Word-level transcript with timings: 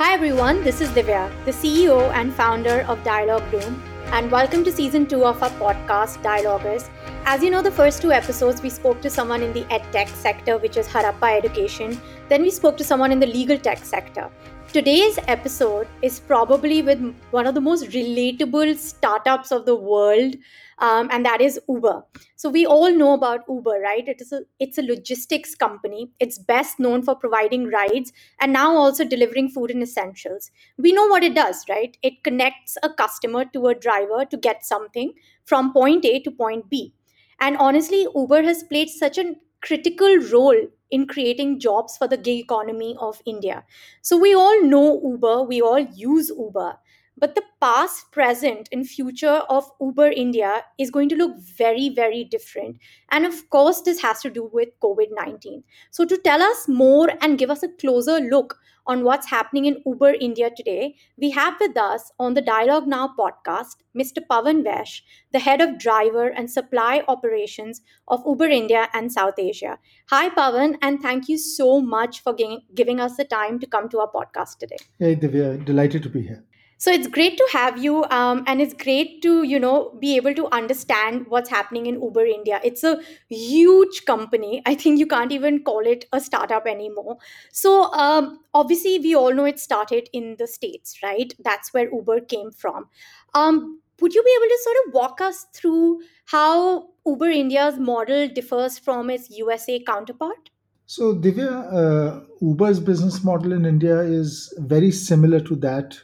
Hi 0.00 0.14
everyone, 0.14 0.64
this 0.64 0.80
is 0.80 0.88
Divya, 0.92 1.28
the 1.44 1.50
CEO 1.50 2.10
and 2.14 2.32
founder 2.32 2.86
of 2.88 3.04
Dialogue 3.04 3.52
Room, 3.52 3.82
and 4.12 4.30
welcome 4.30 4.64
to 4.64 4.72
season 4.72 5.04
two 5.06 5.26
of 5.26 5.42
our 5.42 5.50
podcast, 5.50 6.22
Dialoguers. 6.22 6.88
As 7.26 7.42
you 7.42 7.50
know, 7.50 7.60
the 7.60 7.70
first 7.70 8.00
two 8.00 8.10
episodes 8.10 8.62
we 8.62 8.70
spoke 8.70 9.02
to 9.02 9.10
someone 9.10 9.42
in 9.42 9.52
the 9.52 9.64
edtech 9.64 10.08
sector, 10.08 10.56
which 10.56 10.78
is 10.78 10.88
Harappa 10.88 11.36
Education. 11.36 12.00
Then 12.30 12.40
we 12.40 12.50
spoke 12.50 12.78
to 12.78 12.82
someone 12.82 13.12
in 13.12 13.20
the 13.20 13.26
legal 13.26 13.58
tech 13.58 13.84
sector. 13.84 14.30
Today's 14.72 15.18
episode 15.26 15.88
is 16.00 16.20
probably 16.20 16.80
with 16.80 17.00
one 17.32 17.48
of 17.48 17.56
the 17.56 17.60
most 17.60 17.86
relatable 17.86 18.76
startups 18.76 19.50
of 19.50 19.66
the 19.66 19.74
world, 19.74 20.36
um, 20.78 21.08
and 21.10 21.26
that 21.26 21.40
is 21.40 21.58
Uber. 21.68 22.04
So 22.36 22.48
we 22.48 22.66
all 22.66 22.92
know 22.92 23.14
about 23.14 23.40
Uber, 23.48 23.80
right? 23.80 24.06
It 24.06 24.20
is 24.20 24.30
a 24.30 24.42
it's 24.60 24.78
a 24.78 24.82
logistics 24.82 25.56
company. 25.56 26.12
It's 26.20 26.38
best 26.38 26.78
known 26.78 27.02
for 27.02 27.16
providing 27.16 27.66
rides 27.66 28.12
and 28.40 28.52
now 28.52 28.76
also 28.76 29.04
delivering 29.04 29.48
food 29.48 29.72
and 29.72 29.82
essentials. 29.82 30.52
We 30.78 30.92
know 30.92 31.08
what 31.08 31.24
it 31.24 31.34
does, 31.34 31.64
right? 31.68 31.96
It 32.02 32.22
connects 32.22 32.78
a 32.84 32.90
customer 32.90 33.46
to 33.46 33.66
a 33.66 33.74
driver 33.74 34.24
to 34.24 34.36
get 34.36 34.64
something 34.64 35.14
from 35.44 35.72
point 35.72 36.04
A 36.04 36.20
to 36.20 36.30
point 36.30 36.70
B. 36.70 36.94
And 37.40 37.56
honestly, 37.56 38.06
Uber 38.14 38.42
has 38.44 38.62
played 38.62 38.88
such 38.88 39.18
a 39.18 39.34
critical 39.62 40.16
role 40.32 40.56
in 40.90 41.06
creating 41.06 41.60
jobs 41.60 41.96
for 41.96 42.08
the 42.08 42.16
gig 42.16 42.44
economy 42.44 42.96
of 42.98 43.20
India. 43.26 43.64
So 44.02 44.16
we 44.16 44.34
all 44.34 44.62
know 44.62 45.00
Uber, 45.04 45.42
we 45.42 45.60
all 45.60 45.78
use 45.78 46.30
Uber, 46.36 46.78
but 47.16 47.34
the 47.34 47.42
past, 47.60 48.10
present, 48.12 48.68
and 48.72 48.88
future 48.88 49.42
of 49.50 49.70
Uber 49.80 50.08
India 50.08 50.64
is 50.78 50.90
going 50.90 51.08
to 51.10 51.16
look 51.16 51.36
very, 51.38 51.90
very 51.90 52.24
different. 52.24 52.78
And 53.10 53.26
of 53.26 53.50
course, 53.50 53.82
this 53.82 54.00
has 54.00 54.20
to 54.22 54.30
do 54.30 54.48
with 54.52 54.70
COVID 54.82 55.08
19. 55.12 55.62
So, 55.90 56.06
to 56.06 56.16
tell 56.16 56.40
us 56.40 56.66
more 56.66 57.10
and 57.20 57.38
give 57.38 57.50
us 57.50 57.62
a 57.62 57.68
closer 57.68 58.20
look 58.20 58.58
on 58.90 59.04
what's 59.04 59.30
happening 59.30 59.66
in 59.66 59.82
Uber 59.86 60.14
India 60.26 60.50
today, 60.54 60.96
we 61.16 61.30
have 61.30 61.54
with 61.60 61.76
us 61.76 62.10
on 62.18 62.34
the 62.34 62.42
Dialogue 62.42 62.88
Now 62.88 63.14
podcast 63.18 63.76
Mr. 63.96 64.18
Pavan 64.30 64.64
Vaish, 64.64 65.02
the 65.32 65.38
head 65.38 65.60
of 65.60 65.78
driver 65.78 66.26
and 66.26 66.50
supply 66.50 67.04
operations 67.06 67.82
of 68.08 68.24
Uber 68.26 68.48
India 68.48 68.88
and 68.92 69.12
South 69.12 69.38
Asia. 69.38 69.78
Hi, 70.08 70.28
Pavan, 70.28 70.76
and 70.82 71.00
thank 71.00 71.28
you 71.28 71.38
so 71.38 71.80
much 71.80 72.20
for 72.24 72.34
giving 72.34 72.98
us 72.98 73.16
the 73.16 73.24
time 73.24 73.60
to 73.60 73.66
come 73.66 73.88
to 73.90 74.00
our 74.00 74.10
podcast 74.10 74.58
today. 74.58 74.82
Hey, 74.98 75.14
Divya, 75.14 75.64
delighted 75.64 76.02
to 76.02 76.08
be 76.08 76.22
here. 76.22 76.44
So 76.80 76.90
it's 76.90 77.08
great 77.08 77.36
to 77.36 77.46
have 77.52 77.76
you, 77.76 78.04
um, 78.04 78.42
and 78.46 78.58
it's 78.58 78.72
great 78.72 79.20
to 79.24 79.42
you 79.42 79.58
know 79.60 79.94
be 80.00 80.16
able 80.16 80.34
to 80.36 80.46
understand 80.58 81.26
what's 81.28 81.50
happening 81.50 81.84
in 81.84 82.00
Uber 82.02 82.24
India. 82.24 82.58
It's 82.64 82.82
a 82.82 83.02
huge 83.28 84.06
company. 84.06 84.62
I 84.64 84.74
think 84.74 84.98
you 84.98 85.06
can't 85.06 85.30
even 85.30 85.62
call 85.62 85.80
it 85.80 86.06
a 86.14 86.20
startup 86.20 86.66
anymore. 86.66 87.18
So 87.52 87.92
um, 87.92 88.40
obviously, 88.54 88.98
we 88.98 89.14
all 89.14 89.34
know 89.34 89.44
it 89.44 89.60
started 89.60 90.08
in 90.14 90.36
the 90.38 90.46
states, 90.46 90.96
right? 91.02 91.34
That's 91.44 91.74
where 91.74 91.92
Uber 91.92 92.20
came 92.20 92.50
from. 92.50 92.88
Um, 93.34 93.82
would 94.00 94.14
you 94.14 94.22
be 94.22 94.36
able 94.38 94.48
to 94.48 94.58
sort 94.62 94.76
of 94.86 94.94
walk 94.94 95.20
us 95.20 95.46
through 95.52 96.00
how 96.24 96.88
Uber 97.04 97.28
India's 97.28 97.78
model 97.78 98.26
differs 98.26 98.78
from 98.78 99.10
its 99.10 99.28
USA 99.28 99.80
counterpart? 99.80 100.48
So, 100.86 101.14
Divya, 101.14 101.50
uh, 101.80 102.20
Uber's 102.40 102.80
business 102.80 103.22
model 103.22 103.52
in 103.52 103.66
India 103.66 104.00
is 104.00 104.54
very 104.60 104.90
similar 104.90 105.40
to 105.40 105.56
that 105.56 106.00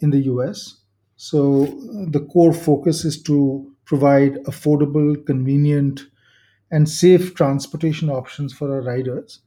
in 0.00 0.10
the 0.10 0.20
US. 0.32 0.76
So, 1.16 1.64
uh, 1.64 2.10
the 2.10 2.26
core 2.32 2.52
focus 2.52 3.04
is 3.04 3.22
to 3.22 3.70
provide 3.84 4.34
affordable, 4.44 5.24
convenient, 5.26 6.06
and 6.70 6.88
safe 6.88 7.34
transportation 7.34 8.10
options 8.10 8.52
for 8.52 8.72
our 8.72 8.82
riders, 8.82 9.40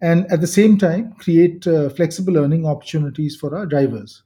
and 0.00 0.26
at 0.32 0.40
the 0.40 0.46
same 0.46 0.78
time, 0.78 1.12
create 1.14 1.66
uh, 1.66 1.90
flexible 1.90 2.38
earning 2.38 2.64
opportunities 2.66 3.36
for 3.36 3.54
our 3.54 3.66
drivers. 3.66 4.22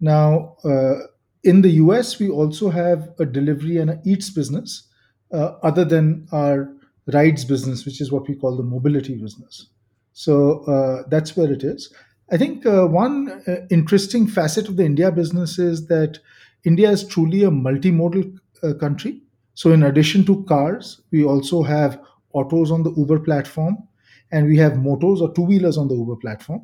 Now, 0.00 0.56
uh, 0.64 0.94
in 1.42 1.62
the 1.62 1.70
US, 1.84 2.18
we 2.18 2.28
also 2.28 2.70
have 2.70 3.12
a 3.18 3.26
delivery 3.26 3.78
and 3.78 3.98
eats 4.06 4.30
business, 4.30 4.88
uh, 5.32 5.52
other 5.62 5.84
than 5.84 6.26
our 6.32 6.72
rides 7.12 7.44
business, 7.44 7.84
which 7.84 8.00
is 8.00 8.10
what 8.10 8.28
we 8.28 8.34
call 8.34 8.56
the 8.56 8.62
mobility 8.62 9.14
business. 9.16 9.66
So 10.12 10.60
uh, 10.64 11.02
that's 11.08 11.36
where 11.36 11.52
it 11.52 11.64
is. 11.64 11.92
I 12.30 12.36
think 12.36 12.66
uh, 12.66 12.86
one 12.86 13.42
uh, 13.46 13.66
interesting 13.70 14.26
facet 14.26 14.68
of 14.68 14.76
the 14.76 14.84
India 14.84 15.12
business 15.12 15.58
is 15.58 15.86
that 15.88 16.18
India 16.64 16.90
is 16.90 17.06
truly 17.06 17.44
a 17.44 17.50
multimodal 17.50 18.36
uh, 18.62 18.74
country. 18.74 19.20
So, 19.54 19.72
in 19.72 19.82
addition 19.82 20.24
to 20.26 20.44
cars, 20.44 21.00
we 21.12 21.24
also 21.24 21.62
have 21.62 22.00
autos 22.32 22.70
on 22.70 22.82
the 22.82 22.92
Uber 22.92 23.20
platform, 23.20 23.76
and 24.32 24.46
we 24.46 24.56
have 24.56 24.72
motos 24.72 25.20
or 25.20 25.32
two 25.32 25.42
wheelers 25.42 25.76
on 25.76 25.88
the 25.88 25.94
Uber 25.94 26.16
platform 26.16 26.62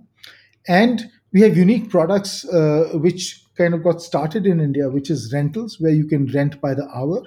and 0.68 1.10
we 1.32 1.40
have 1.40 1.56
unique 1.56 1.90
products 1.90 2.44
uh, 2.48 2.90
which 2.94 3.44
kind 3.56 3.74
of 3.74 3.82
got 3.82 4.00
started 4.00 4.46
in 4.46 4.60
india 4.60 4.88
which 4.88 5.10
is 5.10 5.32
rentals 5.32 5.80
where 5.80 5.92
you 5.92 6.06
can 6.06 6.26
rent 6.32 6.60
by 6.60 6.74
the 6.74 6.86
hour 6.94 7.22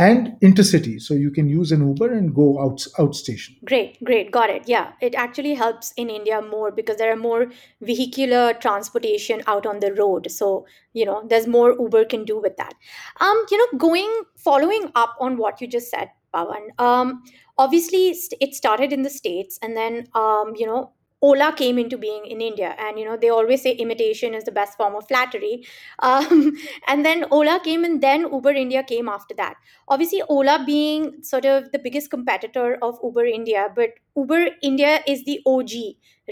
and 0.00 0.28
intercity 0.40 1.00
so 1.00 1.14
you 1.14 1.30
can 1.30 1.48
use 1.48 1.72
an 1.72 1.86
uber 1.86 2.10
and 2.12 2.34
go 2.34 2.46
out 2.60 2.78
outstation 2.98 3.60
Great, 3.64 4.02
great, 4.02 4.30
got 4.30 4.50
it. 4.50 4.62
Yeah, 4.66 4.92
it 5.00 5.14
actually 5.14 5.54
helps 5.54 5.92
in 5.96 6.10
India 6.10 6.40
more 6.40 6.70
because 6.70 6.96
there 6.96 7.12
are 7.12 7.16
more 7.16 7.46
vehicular 7.80 8.54
transportation 8.54 9.42
out 9.46 9.66
on 9.66 9.80
the 9.80 9.92
road. 9.94 10.30
So, 10.30 10.66
you 10.92 11.04
know, 11.04 11.22
there's 11.28 11.46
more 11.46 11.76
Uber 11.78 12.04
can 12.06 12.24
do 12.24 12.40
with 12.40 12.56
that. 12.56 12.74
Um, 13.20 13.44
you 13.50 13.58
know, 13.58 13.78
going 13.78 14.22
following 14.36 14.90
up 14.94 15.14
on 15.20 15.36
what 15.36 15.60
you 15.60 15.66
just 15.66 15.90
said, 15.90 16.10
Pavan. 16.34 16.68
Um, 16.78 17.22
obviously 17.58 18.16
it 18.40 18.54
started 18.54 18.92
in 18.92 19.02
the 19.02 19.10
States 19.10 19.58
and 19.62 19.76
then 19.76 20.08
um, 20.14 20.54
you 20.56 20.66
know, 20.66 20.92
Ola 21.22 21.52
came 21.52 21.78
into 21.78 21.98
being 21.98 22.24
in 22.24 22.40
India, 22.40 22.74
and 22.78 22.98
you 22.98 23.04
know 23.04 23.16
they 23.16 23.28
always 23.28 23.62
say 23.62 23.72
imitation 23.72 24.34
is 24.34 24.44
the 24.44 24.52
best 24.52 24.76
form 24.76 24.94
of 24.94 25.06
flattery. 25.08 25.66
Um, 26.10 26.56
and 26.88 27.04
then 27.04 27.26
Ola 27.30 27.60
came, 27.62 27.84
and 27.84 28.02
then 28.02 28.22
Uber 28.32 28.50
India 28.50 28.82
came 28.82 29.08
after 29.08 29.34
that. 29.34 29.56
Obviously 29.88 30.22
ola 30.28 30.62
being 30.64 31.22
sort 31.22 31.44
of 31.44 31.72
the 31.72 31.78
biggest 31.78 32.10
competitor 32.10 32.78
of 32.82 32.98
uber 33.02 33.24
india 33.24 33.68
but 33.74 33.90
uber 34.16 34.40
india 34.62 35.00
is 35.06 35.24
the 35.24 35.40
og 35.46 35.74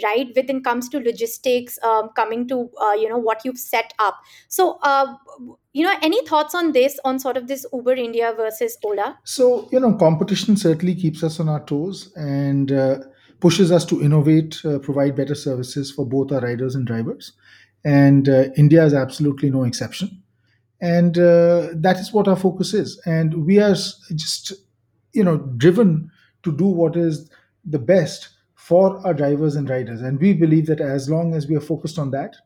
right 0.04 0.28
when 0.36 0.50
it 0.56 0.64
comes 0.64 0.88
to 0.88 1.00
logistics 1.00 1.78
um, 1.82 2.10
coming 2.14 2.46
to 2.46 2.70
uh, 2.80 2.92
you 2.92 3.08
know 3.08 3.18
what 3.18 3.44
you've 3.44 3.58
set 3.58 3.92
up. 3.98 4.20
So 4.48 4.78
uh, 4.82 5.14
you 5.72 5.84
know 5.84 5.94
any 6.02 6.24
thoughts 6.26 6.54
on 6.54 6.70
this 6.72 7.00
on 7.04 7.18
sort 7.18 7.36
of 7.36 7.48
this 7.48 7.66
uber 7.72 7.94
india 7.94 8.32
versus 8.36 8.78
ola? 8.84 9.18
So 9.24 9.68
you 9.72 9.80
know 9.80 9.92
competition 9.94 10.56
certainly 10.56 10.94
keeps 10.94 11.24
us 11.24 11.40
on 11.40 11.48
our 11.48 11.64
toes 11.64 12.12
and 12.16 12.70
uh, 12.70 12.98
pushes 13.40 13.70
us 13.70 13.84
to 13.86 14.02
innovate 14.02 14.64
uh, 14.64 14.78
provide 14.78 15.16
better 15.16 15.34
services 15.34 15.90
for 15.90 16.06
both 16.06 16.32
our 16.32 16.40
riders 16.40 16.74
and 16.74 16.86
drivers. 16.86 17.32
And 17.84 18.28
uh, 18.28 18.44
india 18.56 18.84
is 18.84 18.94
absolutely 18.94 19.50
no 19.50 19.64
exception. 19.64 20.22
And 20.80 21.18
uh, 21.18 21.68
that 21.74 21.98
is 21.98 22.12
what 22.12 22.28
our 22.28 22.36
focus 22.36 22.74
is. 22.74 23.00
And 23.04 23.46
we 23.46 23.58
are 23.60 23.74
just 23.74 24.52
you 25.12 25.24
know 25.24 25.38
driven 25.56 26.10
to 26.42 26.56
do 26.56 26.66
what 26.66 26.96
is 26.96 27.30
the 27.64 27.78
best 27.78 28.28
for 28.54 29.04
our 29.06 29.14
drivers 29.14 29.56
and 29.56 29.68
riders. 29.68 30.02
And 30.02 30.20
we 30.20 30.32
believe 30.32 30.66
that 30.66 30.80
as 30.80 31.08
long 31.08 31.34
as 31.34 31.48
we 31.48 31.56
are 31.56 31.60
focused 31.60 31.98
on 31.98 32.10
that 32.12 32.36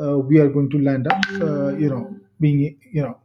uh, 0.00 0.18
we 0.18 0.38
are 0.38 0.48
going 0.48 0.70
to 0.70 0.78
land 0.82 1.06
up 1.06 1.22
uh, 1.40 1.76
you 1.76 1.88
know 1.88 2.14
being 2.40 2.78
you 2.92 3.02
know 3.02 3.18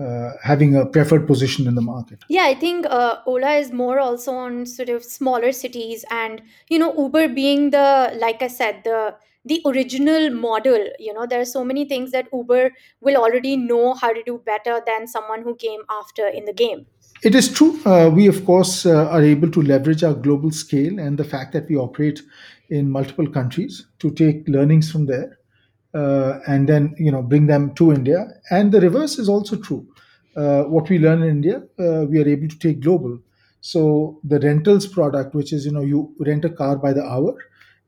uh, 0.00 0.32
having 0.42 0.74
a 0.76 0.84
preferred 0.84 1.26
position 1.26 1.66
in 1.68 1.74
the 1.74 1.80
market 1.80 2.24
Yeah, 2.28 2.44
I 2.44 2.54
think 2.54 2.86
uh, 2.86 3.18
Ola 3.26 3.54
is 3.54 3.72
more 3.72 4.00
also 4.00 4.32
on 4.32 4.66
sort 4.66 4.88
of 4.88 5.04
smaller 5.04 5.52
cities, 5.52 6.04
and 6.10 6.42
you 6.68 6.78
know, 6.78 6.94
Uber 6.96 7.28
being 7.28 7.70
the 7.70 8.16
like 8.18 8.42
I 8.42 8.48
said, 8.48 8.82
the 8.84 9.14
the 9.44 9.60
original 9.66 10.30
model. 10.30 10.88
You 10.98 11.12
know, 11.12 11.26
there 11.26 11.40
are 11.40 11.44
so 11.44 11.64
many 11.64 11.84
things 11.84 12.10
that 12.12 12.28
Uber 12.32 12.72
will 13.00 13.16
already 13.16 13.56
know 13.56 13.94
how 13.94 14.12
to 14.12 14.22
do 14.24 14.42
better 14.44 14.80
than 14.86 15.06
someone 15.06 15.42
who 15.42 15.54
came 15.54 15.82
after 15.90 16.26
in 16.26 16.44
the 16.44 16.52
game. 16.52 16.86
It 17.22 17.34
is 17.34 17.52
true. 17.52 17.80
Uh, 17.86 18.10
we, 18.10 18.26
of 18.26 18.44
course, 18.44 18.84
uh, 18.84 19.08
are 19.08 19.22
able 19.22 19.50
to 19.50 19.62
leverage 19.62 20.02
our 20.02 20.14
global 20.14 20.50
scale 20.50 20.98
and 20.98 21.16
the 21.16 21.24
fact 21.24 21.52
that 21.52 21.68
we 21.68 21.76
operate 21.76 22.20
in 22.68 22.90
multiple 22.90 23.28
countries 23.28 23.86
to 24.00 24.10
take 24.10 24.48
learnings 24.48 24.90
from 24.90 25.06
there 25.06 25.38
uh, 25.94 26.40
and 26.46 26.68
then 26.68 26.94
you 26.98 27.10
know 27.10 27.22
bring 27.22 27.46
them 27.46 27.74
to 27.74 27.92
India. 27.92 28.26
And 28.50 28.72
the 28.72 28.80
reverse 28.80 29.18
is 29.18 29.28
also 29.28 29.56
true. 29.56 29.86
Uh, 30.36 30.64
what 30.64 30.88
we 30.88 30.98
learn 30.98 31.22
in 31.22 31.30
India, 31.30 31.62
uh, 31.78 32.06
we 32.06 32.20
are 32.20 32.28
able 32.28 32.48
to 32.48 32.58
take 32.58 32.80
global. 32.80 33.18
So 33.60 34.20
the 34.24 34.40
rentals 34.40 34.86
product, 34.86 35.34
which 35.34 35.52
is 35.52 35.64
you 35.64 35.72
know 35.72 35.82
you 35.82 36.14
rent 36.18 36.44
a 36.44 36.50
car 36.50 36.76
by 36.76 36.92
the 36.92 37.04
hour, 37.04 37.36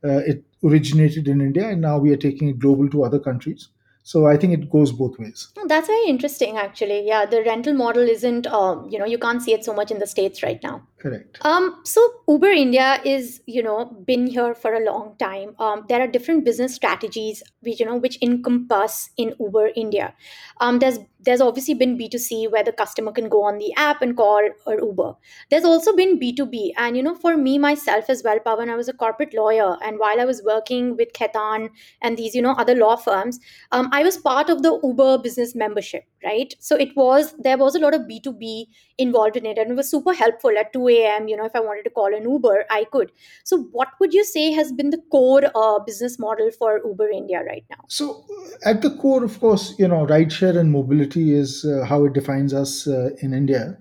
uh, 0.03 0.21
it 0.25 0.43
originated 0.63 1.27
in 1.27 1.41
India, 1.41 1.69
and 1.69 1.81
now 1.81 1.97
we 1.97 2.11
are 2.11 2.17
taking 2.17 2.49
it 2.49 2.59
global 2.59 2.89
to 2.89 3.03
other 3.03 3.19
countries. 3.19 3.69
So 4.03 4.25
I 4.25 4.37
think 4.37 4.53
it 4.53 4.69
goes 4.71 4.93
both 4.93 5.19
ways. 5.19 5.49
That's 5.65 5.87
very 5.87 6.07
interesting, 6.07 6.57
actually. 6.57 7.05
Yeah, 7.05 7.25
the 7.25 7.43
rental 7.43 7.73
model 7.73 8.03
isn't, 8.03 8.47
um, 8.47 8.87
you 8.89 8.97
know, 8.97 9.03
you 9.05 9.17
can't 9.17 9.41
see 9.41 9.51
it 9.51 9.65
so 9.65 9.73
much 9.73 9.91
in 9.91 9.99
the 9.99 10.07
States 10.07 10.41
right 10.41 10.63
now. 10.63 10.87
Correct. 10.99 11.37
Um, 11.45 11.81
so 11.83 12.01
Uber 12.27 12.49
India 12.49 12.99
is, 13.05 13.41
you 13.45 13.61
know, 13.61 13.85
been 13.85 14.25
here 14.25 14.55
for 14.55 14.73
a 14.73 14.83
long 14.83 15.15
time. 15.19 15.55
Um, 15.59 15.85
there 15.87 16.01
are 16.01 16.07
different 16.07 16.43
business 16.43 16.73
strategies 16.73 17.43
which, 17.61 17.79
you 17.79 17.85
know, 17.85 17.97
which 17.97 18.17
encompass 18.23 19.11
in 19.15 19.35
Uber 19.39 19.69
India. 19.75 20.15
Um, 20.59 20.79
there's 20.79 20.97
there's 21.27 21.41
obviously 21.41 21.73
been 21.73 21.97
B2C 21.97 22.49
where 22.51 22.63
the 22.63 22.71
customer 22.71 23.11
can 23.11 23.27
go 23.27 23.43
on 23.43 23.57
the 23.57 23.73
app 23.75 24.01
and 24.01 24.15
call 24.15 24.49
or 24.65 24.79
Uber. 24.79 25.13
There's 25.49 25.65
also 25.65 25.93
been 25.95 26.19
B2B. 26.19 26.71
And, 26.77 26.95
you 26.95 27.03
know, 27.03 27.15
for 27.15 27.35
me 27.35 27.57
myself 27.57 28.09
as 28.09 28.23
well, 28.23 28.39
Pavan, 28.39 28.69
I 28.69 28.75
was 28.75 28.87
a 28.87 28.93
corporate 28.93 29.33
lawyer. 29.33 29.77
And 29.83 29.99
while 29.99 30.21
I 30.21 30.25
was 30.25 30.41
working 30.45 30.95
with 30.95 31.11
Khaitan 31.13 31.69
and 32.01 32.17
these, 32.17 32.33
you 32.33 32.41
know, 32.41 32.51
other 32.51 32.75
law 32.75 32.95
firms, 32.95 33.39
um, 33.71 33.89
I 33.91 34.03
was 34.03 34.15
part 34.15 34.49
of 34.49 34.61
the 34.61 34.79
Uber 34.81 35.17
business 35.17 35.53
membership, 35.53 36.05
right? 36.23 36.53
So 36.59 36.77
it 36.77 36.95
was, 36.95 37.35
there 37.39 37.57
was 37.57 37.75
a 37.75 37.79
lot 37.79 37.93
of 37.93 38.01
B2B 38.01 38.67
involved 38.97 39.35
in 39.35 39.45
it 39.45 39.57
and 39.57 39.71
it 39.71 39.75
was 39.75 39.89
super 39.89 40.13
helpful 40.13 40.51
at 40.57 40.71
2 40.87 41.03
a.m. 41.03 41.27
You 41.27 41.37
know, 41.37 41.45
if 41.45 41.55
I 41.55 41.59
wanted 41.59 41.83
to 41.83 41.89
call 41.89 42.13
an 42.13 42.23
Uber, 42.23 42.65
I 42.69 42.85
could. 42.85 43.11
So 43.43 43.63
what 43.71 43.89
would 43.99 44.13
you 44.13 44.23
say 44.23 44.51
has 44.51 44.71
been 44.71 44.89
the 44.89 45.01
core 45.11 45.43
uh, 45.55 45.79
business 45.79 46.19
model 46.19 46.51
for 46.51 46.81
Uber 46.83 47.09
India 47.09 47.43
right 47.45 47.65
now? 47.69 47.83
So, 47.87 48.25
uh, 48.29 48.69
at 48.69 48.81
the 48.81 48.95
core, 48.97 49.23
of 49.23 49.39
course, 49.39 49.75
you 49.77 49.87
know, 49.87 50.05
rideshare 50.05 50.57
and 50.57 50.71
mobility 50.71 51.33
is 51.33 51.65
uh, 51.65 51.85
how 51.85 52.05
it 52.05 52.13
defines 52.13 52.53
us 52.53 52.87
uh, 52.87 53.09
in 53.21 53.33
India. 53.33 53.77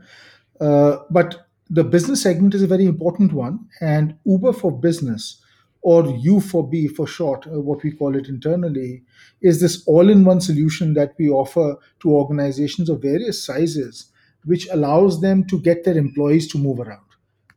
Uh, 0.60 0.98
but 1.10 1.46
the 1.68 1.84
business 1.84 2.22
segment 2.22 2.54
is 2.54 2.62
a 2.62 2.66
very 2.66 2.86
important 2.86 3.32
one, 3.32 3.68
and 3.80 4.14
Uber 4.24 4.52
for 4.52 4.70
Business, 4.70 5.42
or 5.82 6.06
U 6.06 6.40
for 6.40 6.68
B 6.68 6.88
for 6.88 7.06
short, 7.06 7.46
uh, 7.46 7.60
what 7.60 7.82
we 7.82 7.92
call 7.92 8.16
it 8.16 8.28
internally, 8.28 9.02
is 9.42 9.60
this 9.60 9.82
all 9.86 10.08
in 10.08 10.24
one 10.24 10.40
solution 10.40 10.94
that 10.94 11.14
we 11.18 11.28
offer 11.28 11.76
to 12.00 12.10
organizations 12.10 12.88
of 12.88 13.02
various 13.02 13.44
sizes, 13.44 14.10
which 14.46 14.66
allows 14.70 15.20
them 15.20 15.44
to 15.44 15.60
get 15.60 15.84
their 15.84 15.98
employees 15.98 16.48
to 16.48 16.58
move 16.58 16.80
around 16.80 17.06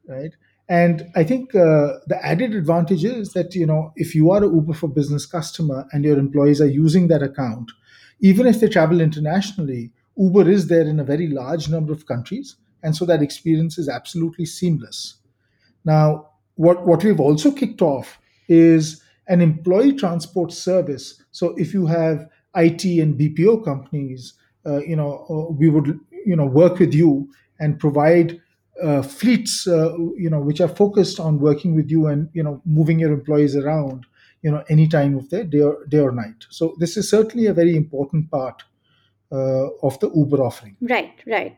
right? 0.09 0.36
And 0.68 1.09
I 1.15 1.24
think 1.24 1.56
uh, 1.56 2.00
the 2.07 2.19
added 2.21 2.53
advantage 2.53 3.06
is 3.06 3.33
that 3.33 3.56
you 3.56 3.65
know 3.65 3.94
if 3.95 4.13
you 4.13 4.31
are 4.31 4.44
a 4.44 4.47
Uber 4.47 4.74
for 4.74 4.88
Business 4.88 5.25
customer 5.25 5.86
and 5.91 6.03
your 6.03 6.19
employees 6.19 6.59
are 6.59 6.68
using 6.68 7.07
that 7.07 7.24
account, 7.24 7.71
even 8.19 8.45
if 8.45 8.59
they 8.59 8.68
travel 8.68 9.00
internationally, 9.00 9.91
Uber 10.18 10.50
is 10.50 10.68
there 10.68 10.88
in 10.88 11.00
a 11.00 11.03
very 11.03 11.27
large 11.27 11.69
number 11.69 11.94
of 11.94 12.06
countries, 12.06 12.56
and 12.83 12.95
so 12.95 13.06
that 13.06 13.21
experience 13.21 13.77
is 13.77 13.88
absolutely 13.88 14.45
seamless. 14.45 15.15
Now, 15.86 16.30
what, 16.56 16.86
what 16.86 17.03
we've 17.03 17.19
also 17.19 17.51
kicked 17.51 17.81
off 17.81 18.19
is 18.50 19.01
an 19.27 19.41
employee 19.41 19.94
transport 19.94 20.51
service. 20.51 21.24
So 21.31 21.56
if 21.56 21.74
you 21.74 21.86
have 21.86 22.27
IT 22.56 22.83
and 22.83 23.18
BPO 23.18 23.63
companies, 23.63 24.33
uh, 24.65 24.80
you 24.80 24.95
know, 24.95 25.25
uh, 25.30 25.53
we 25.53 25.69
would 25.69 26.00
you 26.25 26.36
know 26.36 26.45
work 26.45 26.80
with 26.80 26.94
you 26.94 27.30
and 27.60 27.80
provide 27.80 28.39
uh, 28.81 29.01
fleets, 29.01 29.68
uh, 29.68 29.94
you 30.18 30.30
know, 30.30 30.39
which 30.39 30.62
are 30.62 30.69
focused 30.69 31.19
on 31.19 31.39
working 31.39 31.75
with 31.75 31.89
you 31.89 32.07
and 32.07 32.30
you 32.33 32.44
know 32.44 32.62
moving 32.66 33.00
your 33.00 33.12
employees 33.12 33.56
around, 33.56 34.06
you 34.42 34.51
know, 34.51 34.63
any 34.69 34.88
time 34.88 35.18
of 35.18 35.30
the 35.30 35.44
day 35.44 35.62
or, 35.62 35.86
day 35.86 36.00
or 36.00 36.12
night. 36.12 36.45
So 36.50 36.75
this 36.80 36.98
is 36.98 37.10
certainly 37.10 37.48
a 37.48 37.54
very 37.54 37.75
important 37.75 38.31
part 38.31 38.63
uh, 39.31 39.68
of 39.83 40.00
the 40.00 40.10
Uber 40.16 40.42
offering. 40.42 40.77
Right, 40.81 41.13
right. 41.27 41.57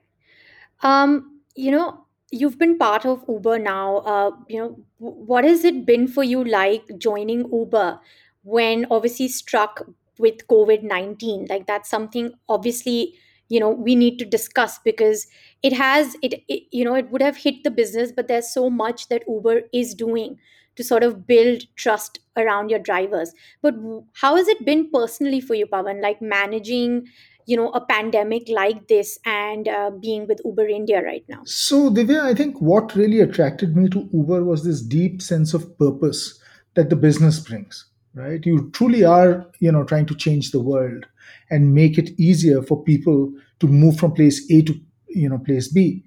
Um, 0.83 1.41
you 1.55 1.71
know, 1.71 2.05
you've 2.31 2.57
been 2.57 2.77
part 2.77 3.05
of 3.05 3.23
Uber 3.27 3.59
now. 3.59 3.97
Uh, 3.97 4.31
you 4.47 4.59
know, 4.59 4.79
what 4.97 5.43
has 5.43 5.63
it 5.63 5.85
been 5.85 6.07
for 6.07 6.23
you 6.23 6.43
like 6.43 6.83
joining 6.97 7.49
Uber 7.51 7.99
when 8.43 8.85
obviously 8.89 9.27
struck 9.27 9.83
with 10.17 10.47
COVID 10.47 10.83
19? 10.83 11.47
Like, 11.49 11.67
that's 11.67 11.89
something 11.89 12.33
obviously, 12.49 13.15
you 13.51 13.59
know, 13.59 13.69
we 13.69 13.95
need 13.95 14.17
to 14.17 14.25
discuss 14.25 14.79
because 14.79 15.27
it 15.61 15.73
has, 15.73 16.15
it, 16.21 16.41
it, 16.47 16.63
you 16.71 16.85
know, 16.85 16.95
it 16.95 17.11
would 17.11 17.21
have 17.21 17.35
hit 17.35 17.63
the 17.65 17.69
business, 17.69 18.13
but 18.15 18.29
there's 18.29 18.53
so 18.53 18.69
much 18.69 19.09
that 19.09 19.23
Uber 19.27 19.63
is 19.73 19.93
doing 19.93 20.37
to 20.77 20.85
sort 20.85 21.03
of 21.03 21.27
build 21.27 21.63
trust 21.75 22.19
around 22.37 22.69
your 22.69 22.79
drivers. 22.79 23.33
But 23.61 23.75
how 24.13 24.37
has 24.37 24.47
it 24.47 24.65
been 24.65 24.89
personally 24.89 25.41
for 25.41 25.53
you, 25.53 25.67
Pavan, 25.67 26.01
like 26.01 26.21
managing? 26.21 27.07
you 27.47 27.57
know 27.57 27.69
a 27.71 27.81
pandemic 27.81 28.47
like 28.49 28.87
this 28.87 29.17
and 29.25 29.67
uh, 29.67 29.89
being 29.99 30.27
with 30.27 30.39
uber 30.45 30.67
india 30.67 31.01
right 31.03 31.25
now 31.27 31.41
So, 31.43 31.89
Divya, 31.89 32.21
I 32.21 32.35
think 32.35 32.61
what 32.61 32.95
really 32.95 33.19
attracted 33.19 33.75
me 33.75 33.89
to 33.89 34.07
Uber 34.13 34.43
was 34.43 34.63
this 34.63 34.81
deep 34.81 35.23
sense 35.23 35.55
of 35.55 35.65
purpose 35.79 36.39
that 36.75 36.91
the 36.91 36.95
business 36.95 37.39
brings, 37.39 37.85
right? 38.13 38.45
You 38.45 38.69
truly 38.71 39.03
are, 39.03 39.45
you 39.59 39.71
know, 39.71 39.83
trying 39.83 40.05
to 40.07 40.15
change 40.15 40.51
the 40.51 40.61
world 40.61 41.05
and 41.49 41.73
make 41.73 41.97
it 41.97 42.09
easier 42.19 42.61
for 42.61 42.83
people 42.83 43.31
to 43.59 43.67
move 43.67 43.97
from 43.97 44.13
place 44.13 44.49
A 44.51 44.61
to, 44.63 44.79
you 45.09 45.29
know, 45.29 45.39
place 45.39 45.67
B. 45.67 46.03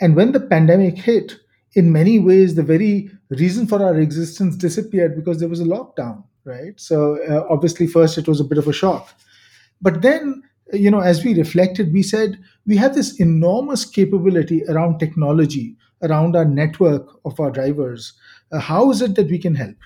And 0.00 0.14
when 0.14 0.32
the 0.32 0.40
pandemic 0.40 0.98
hit, 0.98 1.36
in 1.74 1.92
many 1.92 2.18
ways, 2.18 2.54
the 2.54 2.62
very 2.62 3.10
reason 3.30 3.66
for 3.66 3.82
our 3.82 3.98
existence 3.98 4.56
disappeared 4.56 5.14
because 5.14 5.38
there 5.38 5.48
was 5.48 5.60
a 5.60 5.64
lockdown, 5.64 6.24
right? 6.44 6.78
So, 6.80 7.22
uh, 7.28 7.46
obviously, 7.50 7.86
first 7.86 8.18
it 8.18 8.26
was 8.26 8.40
a 8.40 8.44
bit 8.44 8.58
of 8.58 8.66
a 8.66 8.72
shock. 8.72 9.14
But 9.80 10.02
then, 10.02 10.42
you 10.72 10.90
know, 10.90 11.00
as 11.00 11.24
we 11.24 11.34
reflected, 11.34 11.92
we 11.92 12.02
said 12.02 12.38
we 12.66 12.76
have 12.76 12.94
this 12.94 13.20
enormous 13.20 13.84
capability 13.84 14.64
around 14.68 14.98
technology, 14.98 15.76
around 16.02 16.36
our 16.36 16.44
network 16.44 17.06
of 17.24 17.38
our 17.38 17.50
drivers. 17.50 18.12
Uh, 18.50 18.58
how 18.58 18.90
is 18.90 19.02
it 19.02 19.14
that 19.16 19.30
we 19.30 19.38
can 19.38 19.54
help? 19.54 19.76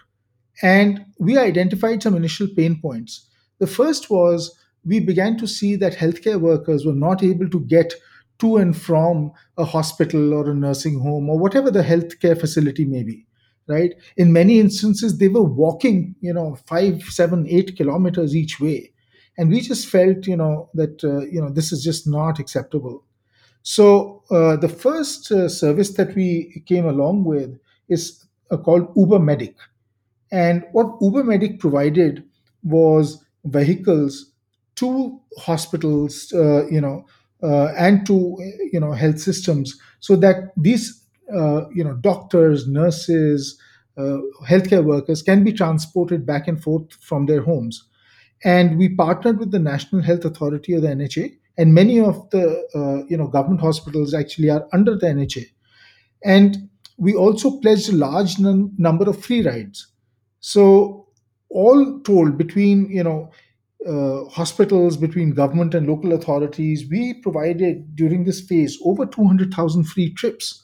And 0.61 1.07
we 1.19 1.39
identified 1.39 2.03
some 2.03 2.15
initial 2.15 2.49
pain 2.55 2.81
points. 2.81 3.29
The 3.59 3.67
first 3.67 4.11
was 4.11 4.57
we 4.85 5.01
began 5.01 5.39
to 5.39 5.47
see 5.47 5.77
that 5.77 5.95
healthcare 5.95 6.41
workers 6.41 6.85
were 6.85 6.93
not 6.93 7.23
able 7.23 7.49
to 7.49 7.61
get 7.61 7.95
to 8.41 8.57
and 8.57 8.77
from 8.77 9.33
a 9.57 9.65
hospital 9.65 10.35
or 10.35 10.51
a 10.51 10.55
nursing 10.55 11.01
home 11.01 11.31
or 11.31 11.39
whatever 11.39 11.71
the 11.71 11.83
healthcare 11.83 12.39
facility 12.39 12.85
may 12.85 13.03
be. 13.03 13.27
Right. 13.69 13.95
In 14.17 14.33
many 14.33 14.59
instances, 14.59 15.19
they 15.19 15.29
were 15.29 15.45
walking, 15.45 16.17
you 16.21 16.35
know, 16.35 16.57
five, 16.67 17.03
seven, 17.05 17.47
eight 17.49 17.77
kilometers 17.77 18.35
each 18.35 18.59
way 18.59 18.93
and 19.39 19.51
we 19.51 19.61
just 19.61 19.89
felt 19.89 20.27
you 20.27 20.37
know 20.37 20.69
that 20.75 21.03
uh, 21.05 21.21
you 21.27 21.41
know 21.41 21.51
this 21.51 21.73
is 21.73 21.83
just 21.83 22.07
not 22.07 22.39
acceptable 22.39 23.05
so 23.63 24.23
uh, 24.31 24.57
the 24.57 24.69
first 24.69 25.31
uh, 25.31 25.49
service 25.49 25.95
that 25.95 26.15
we 26.15 26.63
came 26.67 26.87
along 26.87 27.25
with 27.25 27.59
is 27.89 28.27
uh, 28.51 28.57
called 28.57 28.93
uber 28.97 29.19
medic 29.19 29.57
and 30.33 30.65
what 30.73 30.97
uber 31.01 31.25
medic 31.25 31.61
provided 31.61 32.25
was 32.65 33.25
vehicles 33.45 34.33
to 34.77 35.21
hospitals 35.39 36.33
uh, 36.35 36.67
you 36.69 36.81
know 36.81 37.07
uh, 37.43 37.67
and 37.77 38.07
to 38.07 38.37
you 38.73 38.81
know 38.81 38.93
health 38.93 39.21
systems 39.21 39.79
so 40.01 40.17
that 40.17 40.53
these 40.57 41.03
uh, 41.35 41.63
you 41.75 41.85
know 41.85 41.95
doctors 41.97 42.67
nurses 42.69 43.59
uh, 43.99 44.19
healthcare 44.49 44.85
workers 44.85 45.23
can 45.23 45.45
be 45.45 45.53
transported 45.53 46.27
back 46.27 46.49
and 46.49 46.63
forth 46.63 46.93
from 46.95 47.27
their 47.27 47.43
homes 47.43 47.85
and 48.45 48.79
we 48.79 48.89
partnered 48.89 49.39
with 49.39 49.51
the 49.51 49.59
National 49.59 50.03
Health 50.03 50.25
Authority 50.25 50.75
or 50.75 50.81
the 50.81 50.91
NHA, 50.91 51.39
and 51.59 51.75
many 51.75 52.01
of 52.01 52.29
the 52.31 52.45
uh, 52.75 53.07
you 53.09 53.17
know 53.17 53.29
government 53.29 53.61
hospitals 53.61 54.15
actually 54.15 54.51
are 54.51 54.67
under 54.73 54.97
the 54.97 55.09
NHA, 55.09 55.53
and 56.25 56.69
we 56.99 57.15
also 57.15 57.61
pledged 57.61 57.89
a 57.91 57.97
large 57.97 58.39
num- 58.39 58.73
number 58.79 59.09
of 59.09 59.23
free 59.25 59.43
rides. 59.47 59.89
So 60.43 61.09
all 61.51 62.01
told, 62.01 62.39
between 62.39 62.91
you 62.91 63.05
know 63.05 63.31
uh, 63.87 64.29
hospitals, 64.31 64.97
between 64.99 65.33
government 65.33 65.75
and 65.75 65.87
local 65.89 66.13
authorities, 66.13 66.87
we 66.91 67.15
provided 67.15 67.97
during 67.97 68.25
this 68.25 68.41
phase 68.43 68.79
over 68.85 69.07
two 69.07 69.25
hundred 69.27 69.55
thousand 69.55 69.85
free 69.85 70.13
trips 70.13 70.63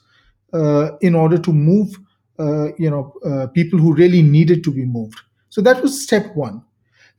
uh, 0.53 0.91
in 1.01 1.15
order 1.15 1.39
to 1.39 1.53
move 1.53 1.99
uh, 2.39 2.69
you 2.79 2.91
know 2.91 3.15
uh, 3.25 3.47
people 3.49 3.79
who 3.79 3.95
really 3.95 4.23
needed 4.23 4.65
to 4.65 4.73
be 4.73 4.85
moved. 4.85 5.21
So 5.51 5.63
that 5.63 5.83
was 5.83 6.03
step 6.03 6.37
one. 6.37 6.63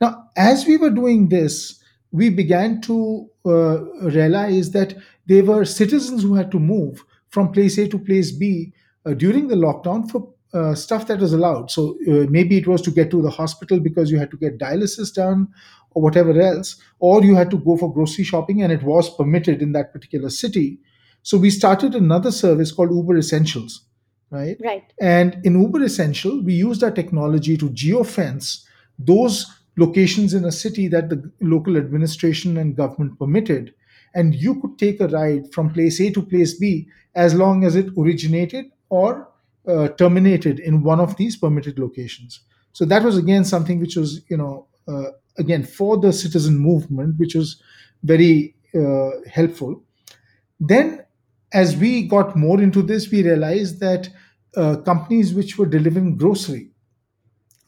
Now, 0.02 0.30
as 0.38 0.66
we 0.66 0.78
were 0.78 0.90
doing 0.90 1.30
this, 1.30 1.84
we 2.12 2.30
began 2.30 2.82
to 2.82 3.30
uh, 3.46 3.82
realize 4.02 4.72
that 4.72 4.96
there 5.28 5.44
were 5.44 5.66
citizens 5.66 6.24
who 6.24 6.36
had 6.36 6.52
to 6.52 6.60
move 6.60 7.04
from 7.30 7.52
place 7.52 7.78
A 7.78 7.88
to 7.90 8.00
place 8.00 8.32
B 8.32 8.74
uh, 9.06 9.14
during 9.14 9.48
the 9.48 9.56
lockdown 9.56 10.10
for 10.12 10.34
uh, 10.54 10.74
stuff 10.74 11.08
that 11.08 11.20
was 11.20 11.34
allowed. 11.34 11.70
So 11.72 11.98
uh, 12.08 12.26
maybe 12.30 12.58
it 12.58 12.68
was 12.68 12.82
to 12.84 12.92
get 12.92 13.12
to 13.12 13.22
the 13.22 13.30
hospital 13.30 13.80
because 13.80 14.12
you 14.12 14.18
had 14.18 14.32
to 14.32 14.38
get 14.38 14.58
dialysis 14.58 15.14
done 15.14 15.48
or 15.92 16.02
whatever 16.02 16.40
else, 16.40 16.76
or 17.00 17.24
you 17.24 17.36
had 17.36 17.50
to 17.52 17.58
go 17.58 17.78
for 17.78 17.94
grocery 17.94 18.24
shopping 18.24 18.62
and 18.62 18.72
it 18.72 18.84
was 18.84 19.14
permitted 19.16 19.62
in 19.62 19.72
that 19.74 19.92
particular 19.94 20.30
city. 20.30 20.80
So 21.24 21.38
we 21.38 21.50
started 21.50 21.96
another 21.96 22.32
service 22.32 22.72
called 22.72 22.92
Uber 22.92 23.18
Essentials, 23.18 23.86
right? 24.32 24.58
right 24.64 24.84
And 25.02 25.40
in 25.44 25.60
Uber 25.62 25.84
Essential, 25.84 26.42
we 26.42 26.54
used 26.54 26.84
our 26.84 26.92
technology 26.92 27.58
to 27.58 27.70
geofence 27.70 28.64
those 28.98 29.46
locations 29.78 30.34
in 30.34 30.46
a 30.46 30.52
city 30.52 30.88
that 30.88 31.10
the 31.10 31.32
local 31.42 31.78
administration 31.78 32.58
and 32.58 32.76
government 32.76 33.18
permitted. 33.18 33.74
And 34.14 34.36
you 34.36 34.60
could 34.60 34.78
take 34.78 35.00
a 35.00 35.08
ride 35.08 35.52
from 35.54 35.72
place 35.72 36.00
A 36.02 36.12
to 36.12 36.22
place 36.22 36.58
B 36.58 36.88
as 37.16 37.34
long 37.36 37.64
as 37.64 37.76
it 37.76 37.90
originated 37.98 38.66
or 38.90 39.28
uh, 39.70 39.90
terminated 39.90 40.60
in 40.60 40.84
one 40.84 41.00
of 41.00 41.16
these 41.18 41.38
permitted 41.38 41.80
locations. 41.80 42.42
So 42.74 42.86
that 42.86 43.04
was 43.04 43.18
again 43.18 43.46
something 43.46 43.80
which 43.80 43.96
was, 43.96 44.22
you 44.30 44.38
know, 44.38 44.68
uh, 44.88 45.12
again 45.38 45.64
for 45.64 45.98
the 45.98 46.12
citizen 46.14 46.58
movement, 46.58 47.20
which 47.20 47.36
was 47.36 47.62
very 48.04 48.56
uh, 48.76 49.12
helpful. 49.32 49.84
Then 50.60 51.06
as 51.54 51.76
we 51.78 52.08
got 52.08 52.36
more 52.36 52.62
into 52.62 52.82
this, 52.82 53.12
we 53.12 53.24
realized 53.24 53.80
that 53.82 54.10
uh, 54.56 54.78
companies 54.78 55.34
which 55.34 55.58
were 55.58 55.66
delivering 55.66 56.18
grocery, 56.18 56.72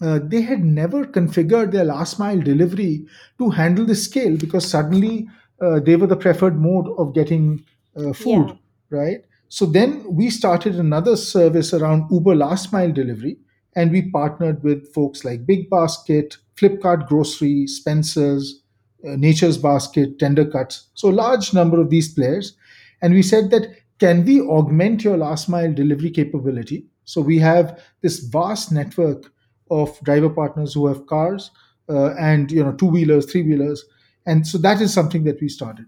uh, 0.01 0.19
they 0.23 0.41
had 0.41 0.63
never 0.63 1.05
configured 1.05 1.71
their 1.71 1.85
last 1.85 2.19
mile 2.19 2.39
delivery 2.39 3.05
to 3.37 3.49
handle 3.49 3.85
the 3.85 3.95
scale 3.95 4.35
because 4.37 4.67
suddenly 4.67 5.27
uh, 5.61 5.79
they 5.79 5.95
were 5.95 6.07
the 6.07 6.15
preferred 6.15 6.59
mode 6.59 6.87
of 6.97 7.13
getting 7.13 7.63
uh, 7.95 8.13
Yeah. 8.19 8.47
food, 8.47 8.57
right? 8.89 9.23
So 9.51 9.65
then 9.65 10.05
we 10.07 10.29
started 10.29 10.75
another 10.75 11.17
service 11.17 11.73
around 11.73 12.09
Uber 12.09 12.35
last 12.35 12.71
mile 12.71 12.89
delivery, 12.89 13.37
and 13.75 13.91
we 13.91 14.09
partnered 14.09 14.63
with 14.63 14.93
folks 14.93 15.25
like 15.25 15.45
Big 15.45 15.69
Basket, 15.69 16.37
Flipkart 16.55 17.05
Grocery, 17.09 17.67
Spencer's, 17.67 18.63
uh, 19.05 19.17
Nature's 19.17 19.57
Basket, 19.57 20.17
Tender 20.19 20.45
Cuts. 20.45 20.87
So 20.93 21.09
large 21.09 21.53
number 21.53 21.81
of 21.81 21.89
these 21.89 22.13
players, 22.13 22.55
and 23.01 23.13
we 23.13 23.21
said 23.21 23.51
that 23.51 23.75
can 23.99 24.23
we 24.23 24.39
augment 24.39 25.03
your 25.03 25.17
last 25.17 25.49
mile 25.49 25.73
delivery 25.73 26.11
capability? 26.11 26.85
So 27.03 27.19
we 27.19 27.37
have 27.39 27.77
this 28.01 28.19
vast 28.19 28.71
network 28.71 29.33
of 29.69 29.99
driver 30.03 30.29
partners 30.29 30.73
who 30.73 30.87
have 30.87 31.07
cars 31.07 31.51
uh, 31.89 32.13
and 32.13 32.49
you 32.49 32.63
know 32.63 32.71
two 32.71 32.85
wheelers, 32.87 33.29
three 33.29 33.41
wheelers, 33.43 33.83
and 34.25 34.47
so 34.47 34.57
that 34.59 34.79
is 34.79 34.93
something 34.93 35.25
that 35.25 35.41
we 35.41 35.49
started. 35.49 35.87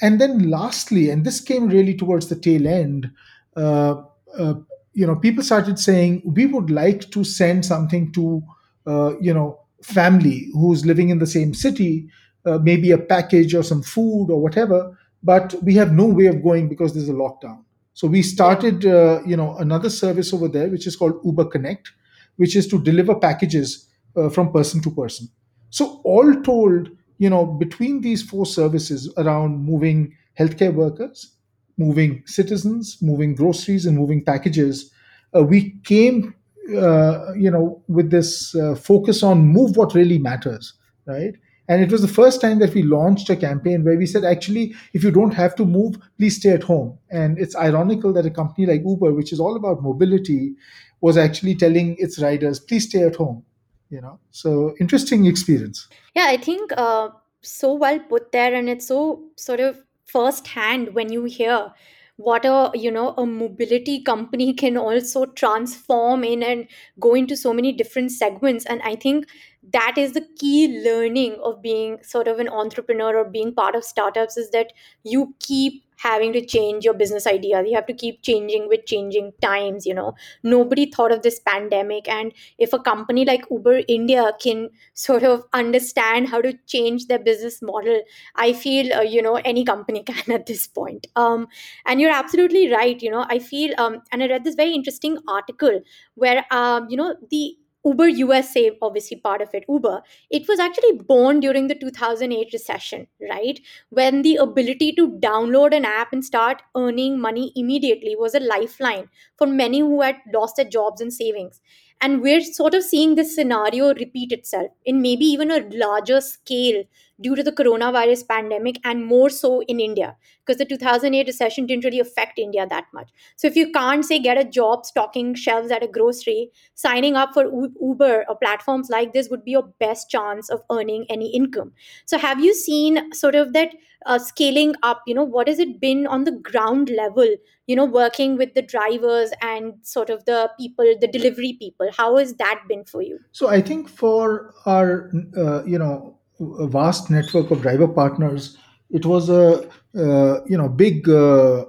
And 0.00 0.20
then 0.20 0.50
lastly, 0.50 1.10
and 1.10 1.24
this 1.24 1.40
came 1.40 1.68
really 1.68 1.94
towards 1.94 2.28
the 2.28 2.36
tail 2.36 2.66
end, 2.66 3.10
uh, 3.56 4.02
uh, 4.38 4.54
you 4.92 5.06
know, 5.06 5.16
people 5.16 5.42
started 5.42 5.78
saying 5.78 6.22
we 6.24 6.46
would 6.46 6.70
like 6.70 7.10
to 7.10 7.24
send 7.24 7.64
something 7.64 8.12
to, 8.12 8.42
uh, 8.86 9.18
you 9.20 9.32
know, 9.32 9.60
family 9.82 10.48
who's 10.52 10.84
living 10.86 11.10
in 11.10 11.18
the 11.18 11.26
same 11.26 11.54
city, 11.54 12.08
uh, 12.44 12.58
maybe 12.58 12.90
a 12.90 12.98
package 12.98 13.54
or 13.54 13.62
some 13.62 13.82
food 13.82 14.28
or 14.30 14.40
whatever, 14.40 14.96
but 15.22 15.54
we 15.62 15.74
have 15.74 15.92
no 15.92 16.06
way 16.06 16.26
of 16.26 16.42
going 16.42 16.68
because 16.68 16.94
there's 16.94 17.08
a 17.08 17.12
lockdown. 17.12 17.62
So 17.94 18.06
we 18.06 18.22
started, 18.22 18.84
uh, 18.84 19.20
you 19.26 19.36
know, 19.36 19.56
another 19.56 19.88
service 19.90 20.32
over 20.32 20.48
there, 20.48 20.68
which 20.68 20.86
is 20.86 20.96
called 20.96 21.20
Uber 21.24 21.46
Connect, 21.46 21.90
which 22.36 22.54
is 22.54 22.66
to 22.68 22.82
deliver 22.82 23.14
packages 23.14 23.88
uh, 24.16 24.28
from 24.28 24.52
person 24.52 24.80
to 24.82 24.90
person. 24.90 25.28
So 25.70 26.00
all 26.04 26.42
told, 26.42 26.90
you 27.18 27.30
know, 27.30 27.46
between 27.46 28.00
these 28.00 28.22
four 28.22 28.46
services 28.46 29.12
around 29.16 29.64
moving 29.64 30.14
healthcare 30.38 30.72
workers, 30.74 31.32
moving 31.78 32.22
citizens, 32.26 32.98
moving 33.00 33.34
groceries, 33.34 33.86
and 33.86 33.96
moving 33.96 34.24
packages, 34.24 34.90
uh, 35.36 35.42
we 35.42 35.70
came, 35.84 36.34
uh, 36.76 37.32
you 37.34 37.50
know, 37.50 37.82
with 37.88 38.10
this 38.10 38.54
uh, 38.54 38.74
focus 38.74 39.22
on 39.22 39.40
move 39.46 39.76
what 39.76 39.94
really 39.94 40.18
matters, 40.18 40.74
right? 41.06 41.34
And 41.68 41.82
it 41.82 41.90
was 41.90 42.00
the 42.00 42.08
first 42.08 42.40
time 42.40 42.60
that 42.60 42.74
we 42.74 42.82
launched 42.82 43.28
a 43.28 43.36
campaign 43.36 43.82
where 43.84 43.96
we 43.98 44.06
said, 44.06 44.24
actually, 44.24 44.74
if 44.92 45.02
you 45.02 45.10
don't 45.10 45.34
have 45.34 45.54
to 45.56 45.64
move, 45.64 45.96
please 46.16 46.36
stay 46.36 46.50
at 46.50 46.62
home. 46.62 46.96
And 47.10 47.38
it's 47.38 47.56
ironical 47.56 48.12
that 48.12 48.24
a 48.26 48.30
company 48.30 48.66
like 48.66 48.82
Uber, 48.86 49.12
which 49.12 49.32
is 49.32 49.40
all 49.40 49.56
about 49.56 49.82
mobility, 49.82 50.54
was 51.00 51.16
actually 51.16 51.56
telling 51.56 51.96
its 51.98 52.20
riders, 52.20 52.60
please 52.60 52.84
stay 52.88 53.02
at 53.02 53.16
home. 53.16 53.42
You 53.90 54.00
know, 54.00 54.18
so 54.30 54.74
interesting 54.80 55.26
experience. 55.26 55.88
Yeah, 56.14 56.26
I 56.26 56.36
think 56.36 56.72
uh, 56.76 57.10
so 57.42 57.74
well 57.74 58.00
put 58.00 58.32
there, 58.32 58.52
and 58.52 58.68
it's 58.68 58.88
so 58.88 59.22
sort 59.36 59.60
of 59.60 59.82
first 60.06 60.48
hand 60.48 60.94
when 60.94 61.12
you 61.12 61.24
hear 61.24 61.72
what 62.16 62.44
a 62.44 62.70
you 62.74 62.90
know 62.90 63.10
a 63.18 63.26
mobility 63.26 64.02
company 64.02 64.52
can 64.62 64.76
also 64.76 65.26
transform 65.26 66.24
in 66.24 66.42
and 66.42 66.66
go 66.98 67.14
into 67.14 67.36
so 67.36 67.52
many 67.52 67.72
different 67.72 68.10
segments. 68.10 68.64
And 68.66 68.82
I 68.82 68.96
think 68.96 69.26
that 69.72 69.94
is 69.96 70.12
the 70.12 70.26
key 70.38 70.82
learning 70.84 71.38
of 71.42 71.62
being 71.62 71.98
sort 72.02 72.28
of 72.28 72.38
an 72.38 72.48
entrepreneur 72.48 73.16
or 73.16 73.28
being 73.28 73.54
part 73.54 73.74
of 73.74 73.84
startups 73.84 74.36
is 74.36 74.50
that 74.50 74.72
you 75.04 75.34
keep 75.40 75.84
having 75.96 76.32
to 76.32 76.44
change 76.44 76.84
your 76.84 76.94
business 76.94 77.26
ideas 77.26 77.66
you 77.68 77.74
have 77.74 77.86
to 77.86 77.94
keep 77.94 78.22
changing 78.22 78.68
with 78.68 78.86
changing 78.86 79.32
times 79.42 79.86
you 79.86 79.94
know. 79.94 80.14
Nobody 80.42 80.86
thought 80.90 81.12
of 81.12 81.22
this 81.22 81.40
pandemic 81.40 82.08
and 82.08 82.32
if 82.58 82.72
a 82.72 82.78
company 82.78 83.24
like 83.24 83.44
uber 83.50 83.80
india 83.88 84.32
can 84.42 84.68
sort 84.94 85.22
of 85.22 85.44
understand 85.52 86.28
how 86.28 86.40
to 86.40 86.52
change 86.66 87.06
their 87.06 87.18
business 87.18 87.60
model 87.62 88.00
i 88.36 88.52
feel 88.52 88.92
uh, 88.92 89.02
you 89.02 89.22
know 89.22 89.36
any 89.36 89.64
company 89.64 90.02
can 90.10 90.32
at 90.32 90.46
this 90.46 90.66
point. 90.66 91.06
Um, 91.16 91.48
and 91.84 92.00
you're 92.00 92.10
absolutely 92.10 92.70
right 92.72 93.00
you 93.02 93.10
know. 93.10 93.26
I 93.28 93.38
feel 93.38 93.74
um, 93.78 94.02
and 94.12 94.22
i 94.22 94.26
read 94.26 94.44
this 94.44 94.54
very 94.54 94.74
interesting 94.74 95.18
article 95.28 95.80
where 96.14 96.44
um, 96.50 96.86
you 96.88 96.96
know 96.96 97.14
the 97.30 97.56
uber 97.88 98.08
usa 98.08 98.62
obviously 98.82 99.16
part 99.26 99.40
of 99.42 99.54
it 99.58 99.64
uber 99.68 100.02
it 100.30 100.48
was 100.48 100.58
actually 100.58 100.92
born 101.10 101.40
during 101.40 101.68
the 101.68 101.74
2008 101.74 102.52
recession 102.52 103.06
right? 103.30 103.60
When 103.90 104.22
the 104.22 104.36
ability 104.36 104.92
to 104.94 105.08
download 105.08 105.74
an 105.74 105.84
app 105.84 106.12
and 106.12 106.24
start 106.24 106.62
earning 106.76 107.20
money 107.20 107.52
immediately 107.56 108.14
was 108.16 108.34
a 108.34 108.40
lifeline 108.40 109.08
for 109.36 109.46
many 109.46 109.80
who 109.80 110.02
had 110.02 110.16
lost 110.32 110.56
their 110.56 110.64
jobs 110.64 111.00
and 111.00 111.12
savings. 111.12 111.60
And 112.00 112.20
we're 112.20 112.42
sort 112.42 112.74
of 112.74 112.82
seeing 112.82 113.14
this 113.14 113.34
scenario 113.34 113.94
repeat 113.94 114.32
itself 114.32 114.70
in 114.84 115.00
maybe 115.00 115.24
even 115.24 115.50
a 115.50 115.66
larger 115.72 116.20
scale 116.20 116.84
due 117.20 117.34
to 117.34 117.42
the 117.42 117.52
coronavirus 117.52 118.28
pandemic 118.28 118.76
and 118.84 119.04
more 119.04 119.30
so 119.30 119.62
in 119.62 119.80
India 119.80 120.16
because 120.44 120.58
the 120.58 120.64
2008 120.64 121.26
recession 121.26 121.66
didn't 121.66 121.84
really 121.84 122.00
affect 122.00 122.38
India 122.38 122.66
that 122.68 122.84
much. 122.92 123.10
So 123.36 123.46
if 123.46 123.56
you 123.56 123.72
can't 123.72 124.04
say 124.04 124.18
get 124.18 124.38
a 124.38 124.44
job 124.44 124.84
stocking 124.86 125.34
shelves 125.34 125.70
at 125.70 125.82
a 125.82 125.88
grocery, 125.88 126.50
signing 126.74 127.16
up 127.16 127.32
for 127.32 127.44
Uber 127.80 128.24
or 128.28 128.36
platforms 128.36 128.88
like 128.90 129.12
this 129.12 129.28
would 129.30 129.44
be 129.44 129.52
your 129.52 129.68
best 129.80 130.10
chance 130.10 130.50
of 130.50 130.62
earning 130.70 131.06
any 131.08 131.34
income. 131.34 131.72
So 132.04 132.18
have 132.18 132.40
you 132.40 132.54
seen 132.54 133.12
sort 133.12 133.34
of 133.34 133.52
that 133.54 133.70
uh, 134.04 134.18
scaling 134.18 134.74
up, 134.82 135.02
you 135.06 135.14
know, 135.14 135.24
what 135.24 135.48
has 135.48 135.58
it 135.58 135.80
been 135.80 136.06
on 136.06 136.24
the 136.24 136.32
ground 136.32 136.90
level 136.90 137.26
you 137.66 137.74
know 137.74 137.84
working 137.84 138.36
with 138.36 138.54
the 138.54 138.62
drivers 138.62 139.30
and 139.42 139.74
sort 139.82 140.08
of 140.08 140.24
the 140.24 140.50
people 140.58 140.84
the 141.00 141.08
delivery 141.08 141.56
people 141.58 141.88
how 141.96 142.16
has 142.16 142.34
that 142.34 142.62
been 142.68 142.84
for 142.84 143.02
you 143.02 143.18
So 143.32 143.48
I 143.48 143.60
think 143.60 143.88
for 143.88 144.54
our 144.64 145.10
uh, 145.36 145.64
you 145.64 145.78
know 145.78 146.16
a 146.40 146.66
vast 146.66 147.10
network 147.10 147.50
of 147.50 147.62
driver 147.62 147.88
partners, 147.88 148.56
it 148.90 149.06
was 149.06 149.28
a 149.28 149.68
uh, 149.96 150.44
you 150.46 150.56
know 150.56 150.68
big 150.68 151.08
uh, 151.08 151.64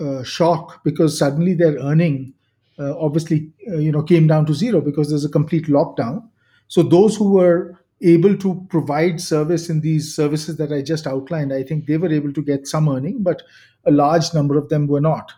uh, 0.00 0.22
shock 0.22 0.82
because 0.84 1.18
suddenly 1.18 1.54
their 1.54 1.76
earning 1.78 2.34
uh, 2.78 2.96
obviously 2.98 3.50
uh, 3.68 3.76
you 3.76 3.92
know 3.92 4.02
came 4.02 4.26
down 4.26 4.46
to 4.46 4.54
zero 4.54 4.80
because 4.80 5.10
there's 5.10 5.24
a 5.24 5.28
complete 5.30 5.66
lockdown. 5.66 6.22
So 6.68 6.82
those 6.82 7.16
who 7.16 7.32
were 7.32 7.78
able 8.00 8.36
to 8.36 8.66
provide 8.68 9.20
service 9.20 9.68
in 9.68 9.80
these 9.80 10.14
services 10.14 10.56
that 10.58 10.72
I 10.72 10.82
just 10.82 11.06
outlined, 11.06 11.52
I 11.52 11.62
think 11.62 11.86
they 11.86 11.96
were 11.96 12.12
able 12.12 12.32
to 12.32 12.42
get 12.42 12.68
some 12.68 12.88
earning, 12.88 13.22
but 13.22 13.42
a 13.86 13.90
large 13.90 14.32
number 14.34 14.56
of 14.56 14.68
them 14.68 14.86
were 14.86 15.00
not. 15.00 15.32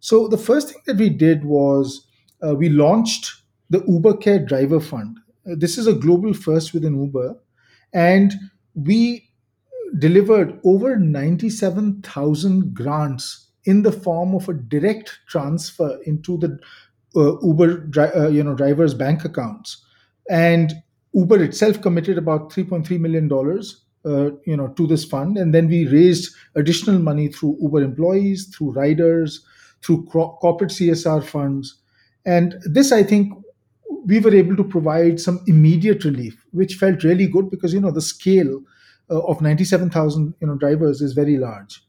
So 0.00 0.26
the 0.26 0.38
first 0.38 0.70
thing 0.70 0.82
that 0.86 0.96
we 0.96 1.10
did 1.10 1.44
was 1.44 2.06
uh, 2.44 2.54
we 2.56 2.68
launched 2.68 3.42
the 3.70 3.84
Uber 3.86 4.16
Care 4.16 4.40
Driver 4.40 4.80
Fund. 4.80 5.18
This 5.44 5.78
is 5.78 5.86
a 5.86 5.92
global 5.92 6.34
first 6.34 6.74
within 6.74 7.00
Uber, 7.00 7.36
and 7.92 8.32
we 8.74 9.28
delivered 9.98 10.58
over 10.64 10.96
97,000 10.96 12.74
grants 12.74 13.48
in 13.64 13.82
the 13.82 13.92
form 13.92 14.34
of 14.34 14.48
a 14.48 14.54
direct 14.54 15.20
transfer 15.28 15.98
into 16.04 16.38
the 16.38 16.58
uh, 17.14 17.38
Uber 17.42 17.88
uh, 18.16 18.28
you 18.28 18.42
know 18.42 18.54
drivers' 18.54 18.94
bank 18.94 19.24
accounts, 19.24 19.84
and 20.30 20.72
Uber 21.12 21.42
itself 21.42 21.80
committed 21.82 22.16
about 22.16 22.50
3.3 22.50 22.98
million 22.98 23.28
dollars 23.28 23.84
uh, 24.06 24.30
you 24.46 24.56
know 24.56 24.68
to 24.68 24.86
this 24.86 25.04
fund, 25.04 25.36
and 25.36 25.54
then 25.54 25.68
we 25.68 25.86
raised 25.88 26.34
additional 26.54 26.98
money 26.98 27.28
through 27.28 27.58
Uber 27.60 27.82
employees, 27.82 28.46
through 28.56 28.72
riders, 28.72 29.44
through 29.84 30.04
corporate 30.06 30.70
CSR 30.70 31.22
funds, 31.22 31.80
and 32.24 32.56
this 32.64 32.92
I 32.92 33.02
think 33.02 33.32
we 34.04 34.18
were 34.20 34.34
able 34.34 34.56
to 34.56 34.64
provide 34.64 35.20
some 35.20 35.40
immediate 35.46 36.04
relief, 36.04 36.44
which 36.52 36.74
felt 36.74 37.04
really 37.04 37.26
good 37.26 37.50
because 37.50 37.72
you 37.72 37.80
know 37.80 37.90
the 37.90 38.00
scale 38.00 38.60
uh, 39.10 39.20
of 39.20 39.40
97,000 39.40 40.34
you 40.40 40.46
know 40.46 40.54
drivers 40.54 41.00
is 41.00 41.12
very 41.12 41.36
large. 41.36 41.82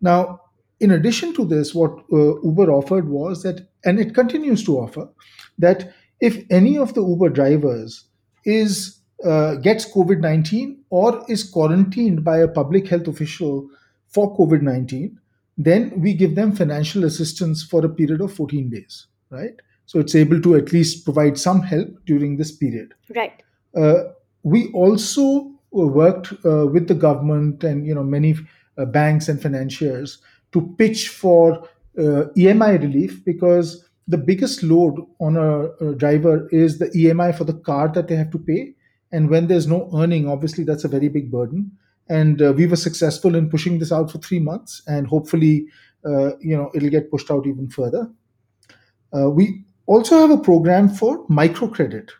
Now, 0.00 0.40
in 0.80 0.90
addition 0.90 1.34
to 1.34 1.44
this, 1.44 1.74
what 1.74 1.92
uh, 2.12 2.40
Uber 2.42 2.70
offered 2.70 3.08
was 3.08 3.42
that, 3.42 3.68
and 3.84 4.00
it 4.00 4.14
continues 4.14 4.64
to 4.64 4.78
offer, 4.78 5.08
that 5.58 5.92
if 6.20 6.44
any 6.50 6.78
of 6.78 6.94
the 6.94 7.06
Uber 7.06 7.28
drivers 7.28 8.04
is 8.44 8.98
uh, 9.24 9.56
gets 9.56 9.90
COVID 9.92 10.20
nineteen 10.20 10.82
or 10.88 11.24
is 11.28 11.44
quarantined 11.44 12.24
by 12.24 12.38
a 12.38 12.48
public 12.48 12.88
health 12.88 13.06
official 13.08 13.68
for 14.08 14.36
COVID 14.36 14.62
nineteen, 14.62 15.18
then 15.58 15.92
we 16.00 16.14
give 16.14 16.34
them 16.34 16.52
financial 16.52 17.04
assistance 17.04 17.62
for 17.62 17.84
a 17.84 17.88
period 17.88 18.20
of 18.20 18.32
fourteen 18.32 18.70
days. 18.70 19.06
Right, 19.28 19.54
so 19.90 19.98
it's 19.98 20.14
able 20.14 20.40
to 20.40 20.54
at 20.54 20.72
least 20.72 21.04
provide 21.04 21.36
some 21.36 21.62
help 21.62 21.88
during 22.06 22.36
this 22.36 22.52
period. 22.62 22.94
right 23.16 23.42
Uh, 23.82 23.98
we 24.52 24.60
also 24.82 25.24
uh, 25.78 25.86
worked 26.00 26.28
uh, 26.50 26.66
with 26.74 26.86
the 26.90 26.98
government 27.06 27.64
and 27.70 27.86
you 27.88 27.94
know 27.96 28.04
many 28.04 28.30
uh, 28.78 28.84
banks 28.96 29.28
and 29.28 29.42
financiers 29.42 30.18
to 30.52 30.60
pitch 30.78 31.08
for 31.22 31.44
uh, 32.04 32.22
EMI 32.42 32.70
relief 32.82 33.24
because 33.24 33.72
the 34.14 34.20
biggest 34.30 34.62
load 34.62 35.00
on 35.26 35.36
a, 35.36 35.48
a 35.88 35.94
driver 36.04 36.36
is 36.62 36.78
the 36.78 36.88
EMI 37.00 37.30
for 37.38 37.44
the 37.50 37.58
car 37.70 37.88
that 37.96 38.08
they 38.08 38.16
have 38.16 38.30
to 38.36 38.42
pay, 38.50 38.62
and 39.12 39.30
when 39.34 39.48
there's 39.48 39.68
no 39.72 39.80
earning, 40.02 40.28
obviously 40.34 40.64
that's 40.70 40.84
a 40.84 40.94
very 40.96 41.08
big 41.08 41.30
burden. 41.30 41.70
And 42.08 42.42
uh, 42.42 42.52
we 42.60 42.66
were 42.66 42.82
successful 42.88 43.34
in 43.40 43.50
pushing 43.50 43.78
this 43.80 43.92
out 43.98 44.10
for 44.12 44.18
three 44.18 44.42
months, 44.50 44.82
and 44.86 45.12
hopefully 45.16 45.66
uh, 46.04 46.30
you 46.50 46.56
know 46.56 46.70
it'll 46.74 46.96
get 46.98 47.10
pushed 47.10 47.30
out 47.30 47.52
even 47.54 47.68
further. 47.80 48.08
Uh, 49.16 49.28
we 49.30 49.64
also 49.90 50.18
have 50.20 50.30
a 50.30 50.38
program 50.38 50.88
for 50.88 51.26
microcredit, 51.26 52.10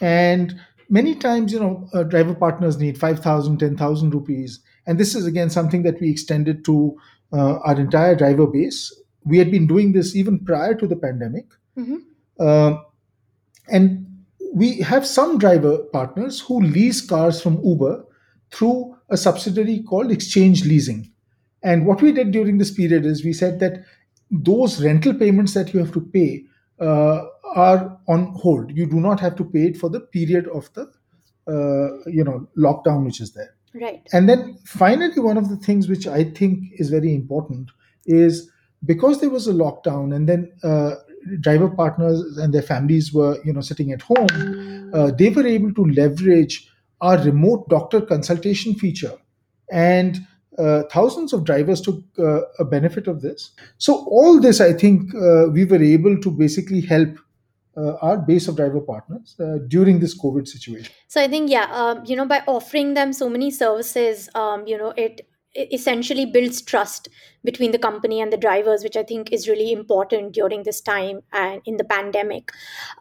and 0.00 0.54
many 0.90 1.14
times 1.14 1.52
you 1.52 1.60
know 1.60 1.88
uh, 1.94 2.02
driver 2.02 2.34
partners 2.34 2.78
need 2.78 2.98
5000 2.98 3.58
10000 3.58 4.14
rupees. 4.14 4.60
And 4.86 5.00
this 5.00 5.14
is 5.14 5.26
again 5.26 5.50
something 5.50 5.82
that 5.84 6.00
we 6.00 6.10
extended 6.10 6.64
to 6.66 6.96
uh, 7.32 7.58
our 7.60 7.80
entire 7.80 8.14
driver 8.14 8.46
base. 8.46 8.80
We 9.24 9.38
had 9.38 9.50
been 9.50 9.66
doing 9.66 9.92
this 9.92 10.14
even 10.14 10.44
prior 10.44 10.74
to 10.74 10.86
the 10.86 10.96
pandemic. 10.96 11.46
Mhm. 11.78 12.02
Um, 12.38 12.84
and 13.68 14.06
we 14.54 14.80
have 14.80 15.06
some 15.06 15.38
driver 15.38 15.78
partners 15.92 16.40
who 16.40 16.60
lease 16.60 17.00
cars 17.00 17.40
from 17.40 17.60
uber 17.64 18.04
through 18.52 18.96
a 19.08 19.16
subsidiary 19.16 19.82
called 19.82 20.10
Xchange 20.10 20.64
Leasing. 20.64 21.10
And 21.62 21.86
what 21.86 22.02
we 22.02 22.12
did 22.12 22.30
during 22.30 22.58
this 22.58 22.70
period 22.70 23.06
is 23.06 23.24
we 23.24 23.32
said 23.32 23.58
that 23.60 23.84
those 24.30 24.82
rental 24.84 25.14
payments 25.14 25.54
that 25.54 25.72
you 25.74 25.80
have 25.80 25.92
to 25.92 26.00
pay 26.00 26.44
uh, 26.44 26.46
are 26.80 27.98
on 28.08 28.32
hold. 28.34 28.76
You 28.76 28.86
do 28.86 29.00
not 29.00 29.20
have 29.20 29.36
to 29.36 29.44
pay 29.44 29.66
it 29.66 29.76
for 29.76 29.88
the 29.88 30.00
period 30.00 30.48
of 30.48 30.72
the 30.74 30.82
uh, 31.48 32.10
you 32.10 32.24
know 32.24 32.48
lockdown 32.56 33.04
which 33.04 33.20
is 33.20 33.32
there. 33.32 33.54
Right. 33.74 34.06
And 34.12 34.28
then 34.28 34.58
finally, 34.64 35.18
one 35.20 35.36
of 35.36 35.48
the 35.48 35.56
things 35.56 35.88
which 35.88 36.06
I 36.06 36.24
think 36.24 36.64
is 36.78 36.90
very 36.90 37.14
important 37.14 37.70
is 38.06 38.50
because 38.84 39.20
there 39.20 39.30
was 39.30 39.46
a 39.46 39.52
lockdown, 39.52 40.14
and 40.14 40.28
then 40.28 40.52
uh, 40.62 40.94
driver 41.40 41.68
partners 41.68 42.38
and 42.38 42.54
their 42.54 42.62
families 42.62 43.12
were, 43.12 43.38
you 43.44 43.52
know, 43.52 43.60
sitting 43.60 43.92
at 43.92 44.02
home, 44.02 44.90
uh, 44.94 45.10
they 45.10 45.28
were 45.28 45.46
able 45.46 45.74
to 45.74 45.84
leverage 45.84 46.70
our 47.00 47.18
remote 47.18 47.68
doctor 47.68 48.00
consultation 48.00 48.74
feature, 48.74 49.14
and 49.70 50.18
uh, 50.58 50.82
thousands 50.90 51.32
of 51.32 51.44
drivers 51.44 51.80
took 51.80 52.02
uh, 52.18 52.40
a 52.58 52.64
benefit 52.64 53.06
of 53.06 53.22
this. 53.22 53.50
So 53.78 54.06
all 54.06 54.40
this, 54.40 54.60
I 54.60 54.72
think, 54.72 55.14
uh, 55.14 55.48
we 55.52 55.64
were 55.64 55.82
able 55.82 56.18
to 56.20 56.30
basically 56.30 56.80
help. 56.80 57.18
Uh, 57.78 57.94
our 58.00 58.16
base 58.16 58.48
of 58.48 58.56
driver 58.56 58.80
partners 58.80 59.36
uh, 59.38 59.58
during 59.68 60.00
this 60.00 60.18
COVID 60.18 60.48
situation. 60.48 60.90
So 61.08 61.20
I 61.20 61.28
think 61.28 61.50
yeah, 61.50 61.68
um, 61.70 62.02
you 62.06 62.16
know, 62.16 62.24
by 62.24 62.42
offering 62.46 62.94
them 62.94 63.12
so 63.12 63.28
many 63.28 63.50
services, 63.50 64.30
um, 64.34 64.66
you 64.66 64.78
know, 64.78 64.94
it 64.96 65.20
it 65.20 65.26
essentially 65.56 66.26
builds 66.26 66.62
trust 66.62 67.08
between 67.44 67.70
the 67.70 67.78
company 67.78 68.20
and 68.20 68.32
the 68.32 68.36
drivers, 68.36 68.82
which 68.82 68.96
I 68.96 69.04
think 69.04 69.32
is 69.32 69.48
really 69.48 69.70
important 69.70 70.32
during 70.32 70.64
this 70.64 70.80
time 70.80 71.20
and 71.32 71.62
in 71.64 71.76
the 71.76 71.84
pandemic. 71.84 72.50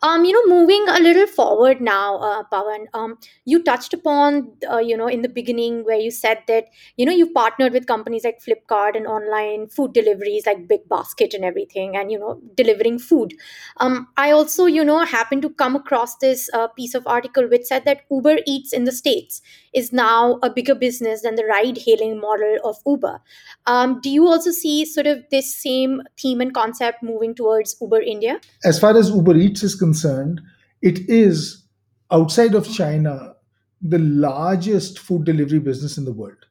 Um, 0.03 0.23
you 0.23 0.33
know, 0.33 0.55
moving 0.55 0.85
a 0.87 0.99
little 0.99 1.25
forward 1.25 1.81
now, 1.81 2.17
uh, 2.17 2.43
Pavan, 2.51 2.85
um, 2.93 3.17
you 3.45 3.63
touched 3.63 3.95
upon, 3.95 4.51
uh, 4.71 4.77
you 4.77 4.95
know, 4.95 5.07
in 5.07 5.23
the 5.23 5.29
beginning 5.29 5.83
where 5.83 5.97
you 5.97 6.11
said 6.11 6.43
that, 6.47 6.65
you 6.95 7.07
know, 7.07 7.11
you've 7.11 7.33
partnered 7.33 7.73
with 7.73 7.87
companies 7.87 8.23
like 8.23 8.39
Flipkart 8.39 8.95
and 8.95 9.07
online 9.07 9.67
food 9.67 9.93
deliveries 9.93 10.45
like 10.45 10.67
Big 10.67 10.87
Basket 10.87 11.33
and 11.33 11.43
everything, 11.43 11.97
and, 11.97 12.11
you 12.11 12.19
know, 12.19 12.39
delivering 12.53 12.99
food. 12.99 13.33
Um, 13.77 14.07
I 14.15 14.29
also, 14.29 14.67
you 14.67 14.85
know, 14.85 15.03
happened 15.03 15.41
to 15.41 15.49
come 15.49 15.75
across 15.75 16.17
this 16.17 16.49
uh, 16.53 16.67
piece 16.67 16.93
of 16.93 17.07
article 17.07 17.49
which 17.49 17.63
said 17.63 17.85
that 17.85 18.01
Uber 18.11 18.37
Eats 18.45 18.73
in 18.73 18.83
the 18.83 18.91
States 18.91 19.41
is 19.73 19.91
now 19.91 20.39
a 20.43 20.51
bigger 20.51 20.75
business 20.75 21.23
than 21.23 21.33
the 21.33 21.45
ride 21.45 21.79
hailing 21.79 22.21
model 22.21 22.44
of 22.63 22.77
Uber. 22.85 23.21
Um, 23.65 23.99
do 24.01 24.09
you 24.09 24.27
also 24.27 24.51
see 24.51 24.85
sort 24.85 25.07
of 25.07 25.23
this 25.31 25.55
same 25.55 26.01
theme 26.19 26.41
and 26.41 26.53
concept 26.53 27.03
moving 27.03 27.35
towards 27.35 27.75
Uber 27.81 28.01
India? 28.01 28.39
as 28.63 28.79
far 28.79 28.97
as 28.97 29.09
Uber 29.09 29.35
Eats 29.35 29.63
is 29.63 29.75
concerned, 29.75 30.41
it 30.81 30.99
is 31.09 31.63
outside 32.11 32.53
of 32.55 32.71
China 32.71 33.33
the 33.81 33.99
largest 33.99 34.99
food 34.99 35.25
delivery 35.25 35.59
business 35.59 35.97
in 35.97 36.05
the 36.05 36.13
world, 36.13 36.45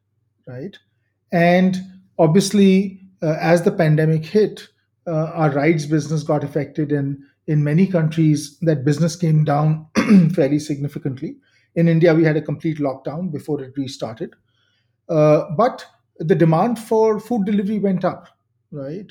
right? 0.46 0.78
And 1.32 1.76
obviously, 2.18 3.00
uh, 3.22 3.36
as 3.40 3.62
the 3.62 3.72
pandemic 3.72 4.24
hit, 4.24 4.68
uh, 5.06 5.30
our 5.34 5.50
rides 5.50 5.86
business 5.86 6.22
got 6.22 6.44
affected, 6.44 6.92
and 6.92 7.18
in 7.46 7.64
many 7.64 7.86
countries, 7.86 8.58
that 8.60 8.84
business 8.84 9.16
came 9.16 9.44
down 9.44 9.86
fairly 10.34 10.58
significantly. 10.58 11.36
In 11.74 11.88
India, 11.88 12.14
we 12.14 12.24
had 12.24 12.36
a 12.36 12.42
complete 12.42 12.78
lockdown 12.78 13.32
before 13.32 13.62
it 13.62 13.76
restarted. 13.76 14.34
Uh, 15.08 15.44
but 15.56 15.84
the 16.18 16.34
demand 16.34 16.78
for 16.78 17.20
food 17.20 17.44
delivery 17.44 17.78
went 17.78 18.04
up, 18.04 18.28
right? 18.70 19.06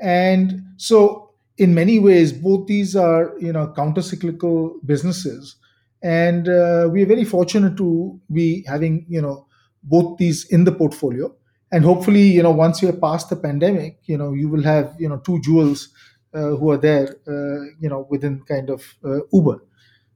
And 0.00 0.62
so, 0.76 1.30
in 1.58 1.74
many 1.74 1.98
ways, 1.98 2.32
both 2.32 2.66
these 2.66 2.96
are 2.96 3.34
you 3.38 3.52
know 3.52 3.72
counter-cyclical 3.76 4.80
businesses, 4.84 5.56
and 6.02 6.48
uh, 6.48 6.88
we 6.90 7.02
are 7.02 7.06
very 7.06 7.24
fortunate 7.24 7.76
to 7.76 8.20
be 8.32 8.64
having 8.66 9.06
you 9.08 9.20
know 9.22 9.46
both 9.82 10.18
these 10.18 10.44
in 10.50 10.64
the 10.64 10.72
portfolio. 10.72 11.34
And 11.72 11.84
hopefully, 11.84 12.22
you 12.22 12.42
know, 12.42 12.52
once 12.52 12.80
we 12.82 12.88
are 12.88 12.92
past 12.92 13.30
the 13.30 13.36
pandemic, 13.36 13.98
you 14.04 14.16
know, 14.16 14.32
you 14.32 14.48
will 14.48 14.62
have 14.62 14.94
you 14.98 15.08
know 15.08 15.18
two 15.18 15.40
jewels 15.40 15.88
uh, 16.32 16.50
who 16.56 16.70
are 16.70 16.78
there, 16.78 17.16
uh, 17.26 17.64
you 17.80 17.88
know, 17.88 18.06
within 18.10 18.42
kind 18.42 18.70
of 18.70 18.82
uh, 19.04 19.20
Uber. 19.32 19.60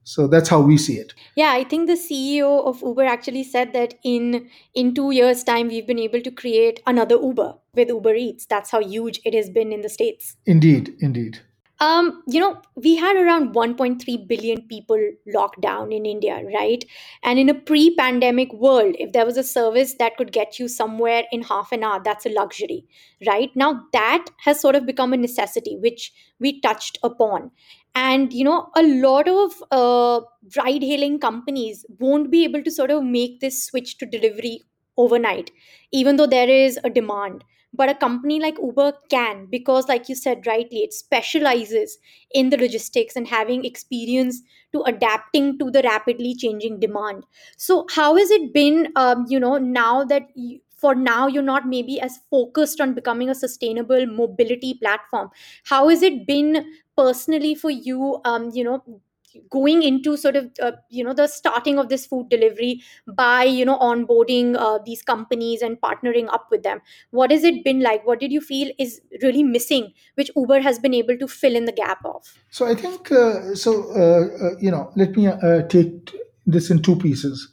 So 0.09 0.25
that's 0.25 0.49
how 0.49 0.59
we 0.59 0.75
see 0.75 0.95
it. 0.97 1.13
Yeah, 1.35 1.51
I 1.51 1.63
think 1.63 1.85
the 1.85 1.93
CEO 1.93 2.65
of 2.65 2.81
Uber 2.81 3.05
actually 3.05 3.43
said 3.43 3.73
that 3.73 3.93
in 4.03 4.49
in 4.73 4.95
two 4.95 5.11
years' 5.11 5.43
time 5.43 5.67
we've 5.67 5.85
been 5.85 5.99
able 5.99 6.21
to 6.21 6.31
create 6.31 6.81
another 6.87 7.15
Uber 7.15 7.53
with 7.75 7.89
Uber 7.89 8.15
Eats. 8.15 8.47
That's 8.47 8.71
how 8.71 8.79
huge 8.81 9.21
it 9.23 9.35
has 9.35 9.51
been 9.51 9.71
in 9.71 9.81
the 9.81 9.89
states. 9.89 10.35
Indeed, 10.47 10.95
indeed. 10.99 11.41
Um, 11.81 12.23
you 12.27 12.41
know, 12.41 12.61
we 12.75 12.97
had 12.97 13.15
around 13.15 13.53
1.3 13.53 14.27
billion 14.27 14.61
people 14.63 14.99
locked 15.25 15.61
down 15.61 15.93
in 15.93 16.05
India, 16.05 16.41
right? 16.53 16.83
And 17.23 17.39
in 17.39 17.47
a 17.47 17.53
pre 17.53 17.95
pandemic 17.95 18.51
world, 18.53 18.95
if 18.99 19.13
there 19.13 19.25
was 19.25 19.37
a 19.37 19.43
service 19.43 19.93
that 19.93 20.17
could 20.17 20.33
get 20.33 20.59
you 20.59 20.67
somewhere 20.67 21.23
in 21.31 21.41
half 21.41 21.71
an 21.71 21.83
hour, 21.85 22.01
that's 22.03 22.25
a 22.25 22.29
luxury, 22.33 22.85
right? 23.25 23.49
Now, 23.55 23.85
that 23.93 24.25
has 24.39 24.59
sort 24.59 24.75
of 24.75 24.85
become 24.85 25.13
a 25.13 25.17
necessity, 25.17 25.77
which 25.77 26.11
we 26.37 26.59
touched 26.59 26.97
upon. 27.01 27.51
And, 27.95 28.33
you 28.33 28.43
know, 28.43 28.69
a 28.75 28.83
lot 28.83 29.29
of 29.29 29.63
uh, 29.71 30.19
ride 30.57 30.83
hailing 30.83 31.17
companies 31.19 31.85
won't 31.97 32.29
be 32.29 32.43
able 32.43 32.61
to 32.63 32.71
sort 32.71 32.91
of 32.91 33.03
make 33.03 33.39
this 33.39 33.63
switch 33.63 33.97
to 33.99 34.05
delivery 34.05 34.63
overnight, 34.97 35.51
even 35.93 36.17
though 36.17 36.27
there 36.27 36.49
is 36.49 36.77
a 36.83 36.89
demand. 36.89 37.43
But 37.73 37.89
a 37.89 37.95
company 37.95 38.39
like 38.39 38.57
Uber 38.61 38.93
can, 39.09 39.45
because, 39.45 39.87
like 39.87 40.09
you 40.09 40.15
said 40.15 40.47
rightly, 40.47 40.79
it 40.79 40.93
specializes 40.93 41.97
in 42.31 42.49
the 42.49 42.57
logistics 42.57 43.15
and 43.15 43.27
having 43.27 43.63
experience 43.63 44.41
to 44.73 44.81
adapting 44.83 45.57
to 45.59 45.69
the 45.71 45.81
rapidly 45.83 46.35
changing 46.35 46.79
demand. 46.79 47.25
So, 47.57 47.85
how 47.95 48.15
has 48.15 48.31
it 48.31 48.53
been, 48.53 48.91
um, 48.95 49.25
you 49.29 49.39
know, 49.39 49.57
now 49.57 50.03
that 50.05 50.29
you, 50.35 50.59
for 50.75 50.95
now 50.95 51.27
you're 51.27 51.43
not 51.43 51.67
maybe 51.67 51.99
as 51.99 52.19
focused 52.31 52.79
on 52.81 52.93
becoming 52.93 53.29
a 53.29 53.35
sustainable 53.35 54.05
mobility 54.07 54.73
platform? 54.75 55.29
How 55.65 55.89
has 55.89 56.01
it 56.01 56.25
been 56.25 56.65
personally 56.97 57.55
for 57.55 57.69
you, 57.69 58.19
um, 58.25 58.49
you 58.53 58.63
know, 58.63 58.83
going 59.49 59.83
into 59.83 60.17
sort 60.17 60.35
of 60.35 60.49
uh, 60.61 60.71
you 60.89 61.03
know 61.03 61.13
the 61.13 61.27
starting 61.27 61.77
of 61.77 61.89
this 61.89 62.05
food 62.05 62.29
delivery 62.29 62.81
by 63.15 63.43
you 63.43 63.65
know 63.65 63.77
onboarding 63.79 64.55
uh, 64.57 64.79
these 64.85 65.01
companies 65.01 65.61
and 65.61 65.79
partnering 65.81 66.27
up 66.33 66.47
with 66.51 66.63
them 66.63 66.81
what 67.11 67.31
has 67.31 67.43
it 67.43 67.63
been 67.63 67.81
like 67.81 68.05
what 68.05 68.19
did 68.19 68.31
you 68.31 68.41
feel 68.41 68.71
is 68.77 69.01
really 69.21 69.43
missing 69.43 69.91
which 70.15 70.31
uber 70.35 70.59
has 70.59 70.79
been 70.79 70.93
able 70.93 71.17
to 71.17 71.27
fill 71.27 71.55
in 71.55 71.65
the 71.65 71.71
gap 71.71 71.99
of 72.05 72.37
So 72.49 72.65
I 72.65 72.75
think 72.75 73.11
uh, 73.11 73.55
so. 73.55 73.91
Uh, 73.93 74.29
uh, 74.43 74.55
you 74.59 74.71
know, 74.71 74.91
let 74.95 75.15
me 75.15 75.27
uh, 75.27 75.61
take 75.67 76.15
this 76.45 76.69
in 76.69 76.81
two 76.81 76.95
pieces. 76.95 77.49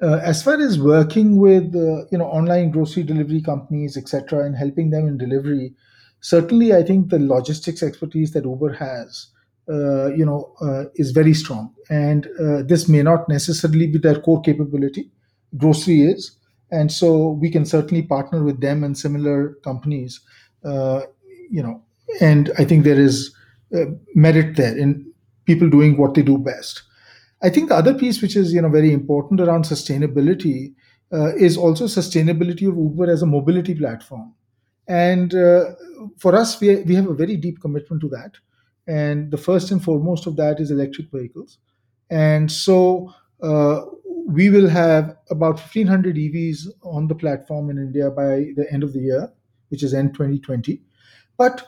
As 0.00 0.42
far 0.42 0.60
as 0.60 0.78
working 0.78 1.38
with 1.38 1.74
you 2.12 2.18
know 2.18 2.26
online 2.26 2.70
grocery 2.70 3.02
delivery 3.02 3.40
companies, 3.40 3.96
etc., 3.96 4.44
and 4.44 4.54
helping 4.54 4.90
them 4.90 5.08
in 5.08 5.16
delivery, 5.16 5.72
certainly 6.20 6.74
I 6.74 6.82
think 6.82 7.08
the 7.08 7.18
logistics 7.18 7.82
expertise 7.82 8.32
that 8.32 8.44
Uber 8.44 8.74
has, 8.74 9.28
you 9.68 10.24
know, 10.24 10.52
uh, 10.60 10.84
is 10.96 11.10
very 11.10 11.34
strong, 11.34 11.74
and 11.90 12.28
uh, 12.40 12.62
this 12.62 12.88
may 12.88 13.02
not 13.02 13.28
necessarily 13.28 13.86
be 13.86 13.98
their 13.98 14.20
core 14.20 14.40
capability. 14.42 15.10
Grocery 15.56 16.02
is, 16.02 16.36
and 16.70 16.90
so 16.92 17.30
we 17.30 17.50
can 17.50 17.64
certainly 17.64 18.02
partner 18.02 18.42
with 18.42 18.60
them 18.60 18.84
and 18.84 18.96
similar 18.98 19.54
companies. 19.64 20.20
Uh, 20.64 21.02
you 21.50 21.62
know, 21.62 21.82
and 22.20 22.50
I 22.58 22.64
think 22.64 22.84
there 22.84 23.00
is 23.00 23.34
uh, 23.74 23.86
merit 24.14 24.56
there 24.56 24.76
in 24.76 25.12
people 25.46 25.68
doing 25.68 25.96
what 25.96 26.14
they 26.14 26.22
do 26.22 26.38
best. 26.38 26.82
I 27.42 27.50
think 27.50 27.68
the 27.68 27.76
other 27.76 27.94
piece, 27.94 28.22
which 28.22 28.36
is 28.36 28.52
you 28.52 28.62
know 28.62 28.68
very 28.70 28.92
important 28.92 29.40
around 29.40 29.64
sustainability, 29.64 30.74
uh, 31.12 31.34
is 31.36 31.56
also 31.56 31.84
sustainability 31.84 32.68
of 32.68 32.76
Uber 32.76 33.10
as 33.10 33.22
a 33.22 33.26
mobility 33.26 33.74
platform. 33.74 34.34
And 34.88 35.34
uh, 35.34 35.72
for 36.18 36.34
us, 36.34 36.60
we 36.60 36.76
we 36.82 36.94
have 36.94 37.08
a 37.08 37.14
very 37.14 37.36
deep 37.36 37.60
commitment 37.60 38.00
to 38.02 38.08
that. 38.10 38.32
And 38.86 39.30
the 39.30 39.36
first 39.36 39.70
and 39.70 39.82
foremost 39.82 40.26
of 40.26 40.36
that 40.36 40.60
is 40.60 40.70
electric 40.70 41.10
vehicles. 41.10 41.58
And 42.10 42.50
so 42.50 43.12
uh, 43.42 43.82
we 44.26 44.50
will 44.50 44.68
have 44.68 45.16
about 45.30 45.54
1,500 45.54 46.16
EVs 46.16 46.66
on 46.82 47.08
the 47.08 47.14
platform 47.14 47.70
in 47.70 47.78
India 47.78 48.10
by 48.10 48.52
the 48.56 48.66
end 48.70 48.82
of 48.82 48.92
the 48.92 49.00
year, 49.00 49.32
which 49.68 49.82
is 49.82 49.94
end 49.94 50.14
2020. 50.14 50.82
But 51.36 51.66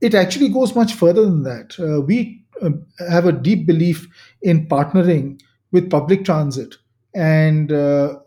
it 0.00 0.14
actually 0.14 0.48
goes 0.48 0.74
much 0.74 0.94
further 0.94 1.22
than 1.22 1.42
that. 1.44 1.78
Uh, 1.78 2.00
we 2.00 2.44
uh, 2.60 2.70
have 3.08 3.26
a 3.26 3.32
deep 3.32 3.66
belief 3.66 4.06
in 4.42 4.68
partnering 4.68 5.40
with 5.72 5.90
public 5.90 6.24
transit, 6.24 6.76
and 7.14 7.72
uh, 7.72 8.18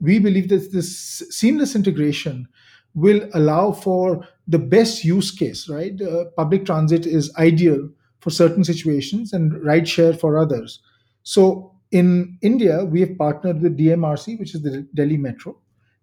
we 0.00 0.18
believe 0.18 0.48
that 0.48 0.72
this 0.72 1.22
seamless 1.30 1.74
integration 1.74 2.48
will 2.94 3.28
allow 3.34 3.72
for 3.72 4.26
the 4.48 4.58
best 4.58 5.04
use 5.04 5.30
case, 5.30 5.68
right? 5.68 6.00
Uh, 6.00 6.26
public 6.36 6.66
transit 6.66 7.06
is 7.06 7.34
ideal 7.36 7.88
for 8.20 8.30
certain 8.30 8.64
situations 8.64 9.32
and 9.32 9.52
rideshare 9.62 10.18
for 10.18 10.38
others. 10.38 10.80
So 11.22 11.74
in 11.90 12.38
India, 12.42 12.84
we 12.84 13.00
have 13.00 13.16
partnered 13.18 13.60
with 13.60 13.76
DMRC, 13.76 14.38
which 14.38 14.54
is 14.54 14.62
the 14.62 14.86
Delhi 14.94 15.16
Metro, 15.16 15.56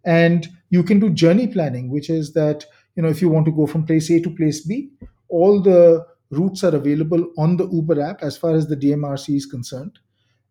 and 0.05 0.47
you 0.69 0.83
can 0.83 0.99
do 0.99 1.09
journey 1.09 1.47
planning, 1.47 1.89
which 1.89 2.09
is 2.09 2.33
that 2.33 2.65
you 2.95 3.03
know 3.03 3.09
if 3.09 3.21
you 3.21 3.29
want 3.29 3.45
to 3.45 3.51
go 3.51 3.67
from 3.67 3.85
place 3.85 4.09
A 4.11 4.19
to 4.21 4.29
place 4.29 4.61
B, 4.61 4.91
all 5.29 5.61
the 5.61 6.05
routes 6.31 6.63
are 6.63 6.75
available 6.75 7.31
on 7.37 7.57
the 7.57 7.67
Uber 7.67 7.99
app 8.01 8.21
as 8.21 8.37
far 8.37 8.53
as 8.53 8.67
the 8.67 8.77
DMRC 8.77 9.35
is 9.35 9.45
concerned, 9.45 9.99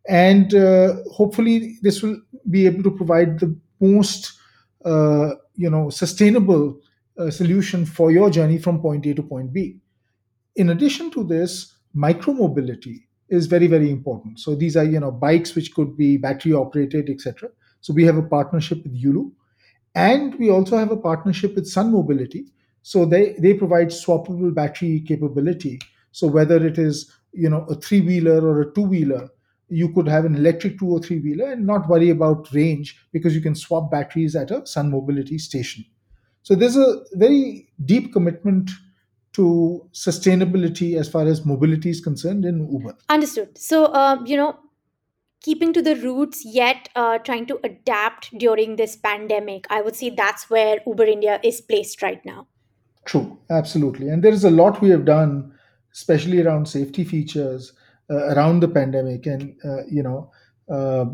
and 0.09 0.55
uh, 0.55 0.96
hopefully 1.12 1.77
this 1.83 2.03
will 2.03 2.18
be 2.51 2.66
able 2.66 2.83
to 2.83 2.90
provide 2.90 3.38
the 3.40 3.55
most 3.81 4.33
uh, 4.85 5.31
you 5.59 5.71
know 5.71 5.90
sustainable 5.90 6.81
uh, 7.18 7.31
solution 7.31 7.85
for 7.85 8.11
your 8.12 8.31
journey 8.31 8.59
from 8.59 8.81
point 8.81 9.07
A 9.07 9.14
to 9.14 9.23
point 9.23 9.53
B. 9.53 9.81
In 10.57 10.71
addition 10.71 11.11
to 11.12 11.25
this, 11.25 11.75
micromobility 11.97 13.05
is 13.29 13.47
very 13.47 13.66
very 13.66 13.90
important. 13.90 14.40
So 14.40 14.55
these 14.55 14.77
are 14.77 14.85
you 14.85 15.01
know 15.01 15.11
bikes 15.11 15.55
which 15.55 15.75
could 15.75 15.97
be 15.97 16.16
battery 16.16 16.53
operated, 16.53 17.11
etc. 17.11 17.51
So 17.81 17.92
we 17.92 18.05
have 18.05 18.16
a 18.18 18.23
partnership 18.23 18.83
with 18.85 19.01
Yulu, 19.03 19.31
and 19.94 20.35
we 20.38 20.51
also 20.51 20.77
have 20.79 20.90
a 20.90 20.97
partnership 20.97 21.55
with 21.55 21.66
Sun 21.66 21.92
Mobility. 21.92 22.47
So 22.83 23.05
they 23.05 23.35
they 23.38 23.55
provide 23.55 23.88
swappable 23.88 24.55
battery 24.55 25.01
capability. 25.07 25.81
So 26.12 26.27
whether 26.27 26.64
it 26.66 26.79
is 26.79 27.12
you 27.33 27.51
know 27.51 27.64
a 27.68 27.75
three 27.75 28.01
wheeler 28.01 28.40
or 28.47 28.62
a 28.62 28.73
two 28.75 28.83
wheeler, 28.83 29.29
you 29.68 29.92
could 29.92 30.09
have 30.09 30.24
an 30.24 30.35
electric 30.35 30.78
two 30.78 30.88
or 30.88 31.00
three 31.00 31.18
wheeler 31.18 31.52
and 31.52 31.66
not 31.66 31.88
worry 31.88 32.11
about 32.11 32.52
range 32.52 32.98
because 33.12 33.35
you 33.35 33.40
can 33.40 33.54
swap 33.54 33.90
batteries 33.90 34.35
at 34.35 34.50
a 34.50 34.66
Sun 34.66 34.90
Mobility 34.90 35.38
station. 35.38 35.85
So 36.42 36.54
there's 36.54 36.76
a 36.76 37.02
very 37.12 37.68
deep 37.85 38.12
commitment 38.12 38.70
to 39.35 39.88
sustainability 39.92 40.98
as 40.98 41.09
far 41.09 41.26
as 41.26 41.44
mobility 41.44 41.90
is 41.90 42.00
concerned 42.00 42.44
in 42.44 42.70
Uber. 42.72 42.96
Understood. 43.11 43.59
So, 43.59 43.87
uh, 43.87 44.22
you 44.24 44.37
know, 44.37 44.59
keeping 45.42 45.72
to 45.74 45.83
the 45.83 45.96
roots 45.96 46.44
yet 46.44 46.88
uh, 46.96 47.18
trying 47.18 47.46
to 47.46 47.61
adapt 47.62 48.37
during 48.38 48.76
this 48.76 48.96
pandemic, 48.96 49.66
I 49.70 49.83
would 49.83 49.94
say 49.94 50.11
that's 50.11 50.48
where 50.48 50.78
Uber 50.87 51.04
India 51.04 51.38
is 51.44 51.61
placed 51.61 52.02
right 52.02 52.24
now. 52.24 52.46
True, 53.04 53.38
absolutely. 53.50 54.09
And 54.09 54.22
there 54.22 54.33
is 54.33 54.44
a 54.44 54.50
lot 54.50 54.81
we 54.81 54.90
have 54.90 55.04
done, 55.04 55.52
especially 55.92 56.42
around 56.42 56.66
safety 56.66 57.04
features 57.04 57.72
around 58.14 58.61
the 58.61 58.68
pandemic. 58.68 59.27
And, 59.27 59.55
uh, 59.64 59.85
you 59.87 60.03
know, 60.03 60.31
uh, 60.68 61.07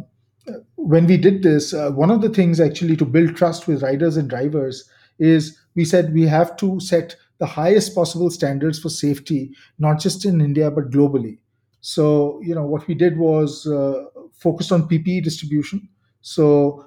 when 0.76 1.06
we 1.06 1.16
did 1.16 1.42
this, 1.42 1.72
uh, 1.72 1.90
one 1.90 2.10
of 2.10 2.20
the 2.20 2.28
things 2.28 2.60
actually 2.60 2.96
to 2.96 3.04
build 3.04 3.36
trust 3.36 3.66
with 3.66 3.82
riders 3.82 4.16
and 4.16 4.28
drivers 4.28 4.88
is 5.18 5.58
we 5.74 5.84
said 5.84 6.12
we 6.12 6.26
have 6.26 6.56
to 6.56 6.80
set 6.80 7.16
the 7.38 7.46
highest 7.46 7.94
possible 7.94 8.30
standards 8.30 8.78
for 8.78 8.88
safety, 8.88 9.50
not 9.78 9.98
just 10.00 10.24
in 10.24 10.40
India, 10.40 10.70
but 10.70 10.90
globally. 10.90 11.38
So, 11.80 12.40
you 12.42 12.54
know, 12.54 12.64
what 12.64 12.86
we 12.86 12.94
did 12.94 13.18
was 13.18 13.66
uh, 13.66 14.04
focused 14.32 14.72
on 14.72 14.88
PPE 14.88 15.20
distribution. 15.20 15.88
So, 16.20 16.84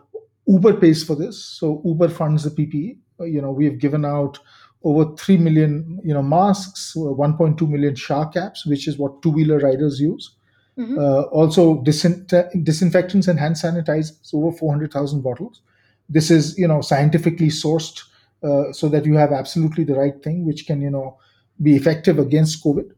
Uber 0.47 0.75
pays 0.79 1.03
for 1.03 1.15
this. 1.15 1.43
So, 1.43 1.81
Uber 1.85 2.09
funds 2.09 2.43
the 2.43 2.51
PPE. 2.51 2.99
Uh, 3.19 3.25
You 3.25 3.41
know, 3.41 3.51
we 3.51 3.65
have 3.65 3.79
given 3.79 4.05
out 4.05 4.39
over 4.83 5.15
3 5.15 5.37
million, 5.37 5.99
you 6.03 6.13
know, 6.13 6.21
masks, 6.21 6.93
uh, 6.95 6.99
1.2 6.99 7.67
million 7.69 7.95
shower 7.95 8.27
caps, 8.27 8.65
which 8.65 8.87
is 8.87 8.97
what 8.97 9.21
two-wheeler 9.21 9.59
riders 9.59 9.99
use. 9.99 10.31
Mhm. 10.77 10.97
Uh, 10.97 11.23
also, 11.23 11.81
disin- 11.83 12.63
disinfectants 12.63 13.27
and 13.27 13.39
hand 13.39 13.55
sanitizers, 13.55 14.33
over 14.33 14.55
400,000 14.55 15.21
bottles. 15.21 15.61
This 16.09 16.29
is, 16.29 16.57
you 16.57 16.67
know, 16.67 16.81
scientifically 16.81 17.47
sourced 17.47 18.03
uh, 18.43 18.71
so 18.71 18.87
that 18.87 19.05
you 19.05 19.15
have 19.15 19.31
absolutely 19.31 19.83
the 19.83 19.95
right 19.95 20.21
thing, 20.23 20.45
which 20.45 20.67
can, 20.67 20.81
you 20.81 20.91
know, 20.91 21.17
be 21.61 21.75
effective 21.75 22.19
against 22.19 22.63
COVID. 22.63 22.91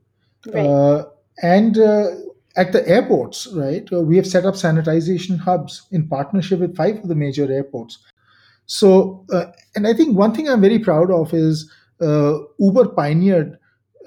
Right. 0.54 0.66
Uh, 0.66 1.06
and 1.42 1.78
uh, 1.78 2.08
at 2.58 2.74
the 2.74 2.88
airports, 2.88 3.48
right, 3.56 3.88
uh, 3.94 4.02
we 4.02 4.18
have 4.18 4.28
set 4.28 4.46
up 4.46 4.56
sanitization 4.56 5.40
hubs 5.40 5.84
in 5.92 6.08
partnership 6.08 6.60
with 6.60 6.76
five 6.76 6.98
of 6.98 7.08
the 7.08 7.16
major 7.16 7.50
airports. 7.50 8.00
So, 8.70 9.26
uh, 9.34 9.46
and 9.76 9.88
I 9.88 9.96
think 9.96 10.16
one 10.16 10.32
thing 10.32 10.48
I'm 10.48 10.62
very 10.62 10.78
proud 10.78 11.10
of 11.10 11.34
is 11.34 11.72
uh, 12.00 12.38
Uber 12.60 12.90
pioneered 12.90 13.58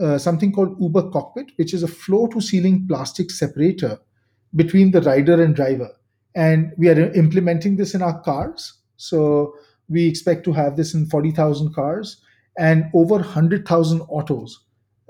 uh, 0.00 0.18
something 0.18 0.52
called 0.52 0.80
Uber 0.80 1.10
Cockpit, 1.10 1.50
which 1.56 1.74
is 1.74 1.82
a 1.82 1.88
floor 1.88 2.28
to 2.28 2.40
ceiling 2.40 2.86
plastic 2.86 3.32
separator 3.32 3.98
between 4.54 4.92
the 4.92 5.00
rider 5.00 5.42
and 5.42 5.56
driver. 5.56 5.90
And 6.36 6.72
we 6.78 6.88
are 6.88 7.12
implementing 7.12 7.74
this 7.74 7.92
in 7.92 8.02
our 8.02 8.20
cars. 8.20 8.74
So 8.96 9.52
we 9.88 10.06
expect 10.06 10.44
to 10.44 10.52
have 10.52 10.76
this 10.76 10.94
in 10.94 11.06
40,000 11.06 11.74
cars 11.74 12.22
and 12.56 12.84
over 12.94 13.16
100,000 13.16 14.00
autos. 14.02 14.60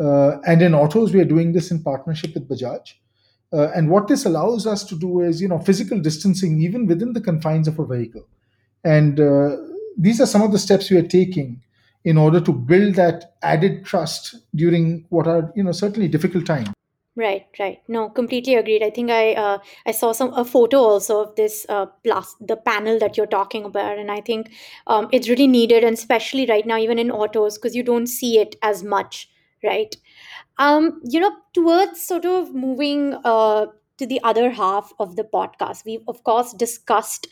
Uh, 0.00 0.38
and 0.46 0.62
in 0.62 0.74
autos, 0.74 1.12
we 1.12 1.20
are 1.20 1.26
doing 1.26 1.52
this 1.52 1.70
in 1.70 1.82
partnership 1.82 2.32
with 2.32 2.48
Bajaj. 2.48 2.94
Uh, 3.52 3.68
and 3.74 3.90
what 3.90 4.08
this 4.08 4.24
allows 4.24 4.66
us 4.66 4.82
to 4.84 4.98
do 4.98 5.20
is, 5.20 5.42
you 5.42 5.48
know, 5.48 5.58
physical 5.58 6.00
distancing 6.00 6.58
even 6.62 6.86
within 6.86 7.12
the 7.12 7.20
confines 7.20 7.68
of 7.68 7.78
a 7.78 7.84
vehicle. 7.86 8.26
And 8.84 9.20
uh, 9.20 9.56
these 9.96 10.20
are 10.20 10.26
some 10.26 10.42
of 10.42 10.52
the 10.52 10.58
steps 10.58 10.90
we 10.90 10.96
are 10.98 11.06
taking 11.06 11.62
in 12.04 12.16
order 12.16 12.40
to 12.40 12.52
build 12.52 12.94
that 12.96 13.34
added 13.42 13.84
trust 13.84 14.34
during 14.54 15.06
what 15.10 15.26
are, 15.26 15.52
you 15.54 15.62
know, 15.62 15.72
certainly 15.72 16.08
difficult 16.08 16.46
times. 16.46 16.70
Right, 17.14 17.46
right. 17.58 17.78
No, 17.88 18.08
completely 18.08 18.54
agreed. 18.54 18.82
I 18.82 18.88
think 18.88 19.10
I 19.10 19.34
uh, 19.34 19.58
I 19.86 19.90
saw 19.90 20.12
some 20.12 20.32
a 20.32 20.46
photo 20.46 20.78
also 20.78 21.20
of 21.24 21.36
this 21.36 21.66
uh, 21.68 21.84
plus 22.02 22.34
the 22.40 22.56
panel 22.56 22.98
that 23.00 23.18
you're 23.18 23.26
talking 23.26 23.66
about, 23.66 23.98
and 23.98 24.10
I 24.10 24.22
think 24.22 24.50
um, 24.86 25.08
it's 25.12 25.28
really 25.28 25.46
needed, 25.46 25.84
and 25.84 25.92
especially 25.92 26.46
right 26.46 26.64
now, 26.64 26.78
even 26.78 26.98
in 26.98 27.10
autos, 27.10 27.58
because 27.58 27.76
you 27.76 27.82
don't 27.82 28.06
see 28.06 28.38
it 28.38 28.56
as 28.62 28.82
much, 28.82 29.28
right? 29.62 29.94
Um, 30.56 31.02
you 31.04 31.20
know, 31.20 31.32
towards 31.52 32.02
sort 32.02 32.24
of 32.24 32.54
moving 32.54 33.14
uh, 33.24 33.66
to 33.98 34.06
the 34.06 34.20
other 34.24 34.48
half 34.48 34.94
of 34.98 35.16
the 35.16 35.24
podcast, 35.24 35.84
we've 35.84 36.08
of 36.08 36.24
course 36.24 36.54
discussed, 36.54 37.28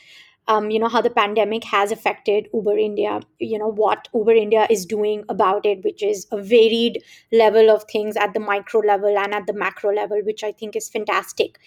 um, 0.51 0.71
you 0.71 0.79
know, 0.81 0.89
how 0.89 1.01
the 1.01 1.11
pandemic 1.11 1.65
has 1.65 1.93
affected 1.93 2.49
Uber 2.53 2.77
India. 2.77 3.21
You 3.39 3.59
know 3.59 3.69
what 3.71 4.09
Uber 4.15 4.33
India 4.33 4.67
is 4.69 4.85
doing 4.85 5.25
about 5.29 5.65
it, 5.65 5.85
which 5.85 6.03
is 6.03 6.27
a 6.33 6.43
varied 6.43 7.03
level 7.33 7.71
of 7.71 7.85
things 7.85 8.17
at 8.17 8.35
the 8.35 8.41
micro 8.41 8.81
level 8.81 9.17
and 9.17 9.33
at 9.33 9.47
the 9.47 9.53
macro 9.53 9.95
level, 9.95 10.21
which 10.25 10.43
I 10.45 10.53
think 10.53 10.77
is 10.77 10.89
fantastic. 10.89 11.59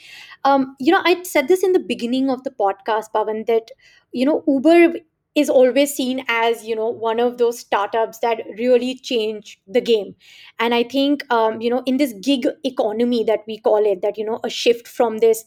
Um, 0.43 0.76
you 0.80 0.91
know, 0.91 1.02
I 1.04 1.24
said 1.24 1.48
this 1.48 1.63
in 1.63 1.72
the 1.74 1.80
beginning 1.80 2.30
of 2.30 2.43
the 2.43 2.52
podcast, 2.52 3.06
Pavan, 3.15 3.46
that 3.48 3.72
you 4.12 4.26
know 4.26 4.43
Uber 4.48 4.96
is 5.36 5.50
always 5.50 5.93
seen 5.96 6.24
as 6.28 6.63
you 6.63 6.76
know 6.76 6.89
one 6.89 7.19
of 7.19 7.38
those 7.39 7.58
startups 7.60 8.19
that 8.19 8.41
really 8.60 8.93
change 8.96 9.60
the 9.67 9.82
game 9.82 10.13
and 10.60 10.76
i 10.76 10.84
think 10.84 11.24
um, 11.34 11.60
you 11.60 11.72
know 11.72 11.82
in 11.88 11.98
this 11.98 12.13
gig 12.22 12.46
economy 12.63 13.24
that 13.24 13.39
we 13.48 13.58
call 13.58 13.84
it 13.93 14.04
that 14.04 14.15
you 14.17 14.24
know 14.26 14.39
a 14.43 14.50
shift 14.50 14.88
from 14.88 15.17
this 15.17 15.43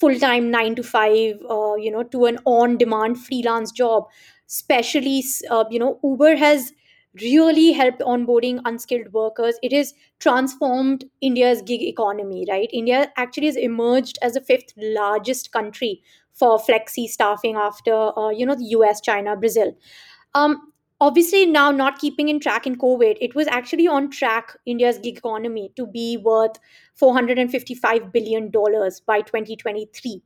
full-time 0.00 0.50
9 0.50 0.74
to 0.76 0.82
5 0.82 1.36
uh, 1.48 1.74
you 1.76 1.90
know 1.90 2.02
to 2.02 2.24
an 2.26 2.38
on-demand 2.46 3.18
freelance 3.18 3.70
job 3.72 4.04
especially 4.48 5.22
uh, 5.50 5.64
you 5.70 5.78
know 5.78 5.98
uber 6.02 6.36
has 6.36 6.72
really 7.20 7.72
helped 7.72 8.00
onboarding 8.00 8.60
unskilled 8.64 9.12
workers. 9.12 9.56
It 9.62 9.72
has 9.72 9.94
transformed 10.20 11.04
india's 11.20 11.60
gig 11.62 11.82
economy 11.82 12.46
right? 12.48 12.68
India 12.72 13.12
actually 13.16 13.46
has 13.46 13.56
emerged 13.56 14.18
as 14.22 14.34
the 14.34 14.40
fifth 14.40 14.72
largest 14.76 15.50
country 15.52 16.02
for 16.32 16.58
flexi 16.58 17.06
staffing 17.08 17.56
after 17.56 17.94
uh, 18.18 18.30
you 18.30 18.46
know 18.46 18.54
the 18.54 18.64
us 18.66 19.00
china 19.00 19.36
brazil. 19.36 19.76
Um, 20.34 20.72
obviously 21.00 21.46
now 21.46 21.70
not 21.70 21.98
keeping 21.98 22.28
in 22.28 22.40
track 22.40 22.66
in 22.66 22.76
covid 22.76 23.16
it 23.20 23.34
was 23.34 23.46
actually 23.48 23.86
on 23.88 24.10
track 24.10 24.56
india's 24.66 24.98
gig 24.98 25.18
economy 25.18 25.70
to 25.76 25.86
be 25.86 26.16
worth 26.16 26.58
455 26.94 28.12
billion 28.12 28.50
dollars 28.50 29.00
by 29.00 29.20
2023 29.20 30.22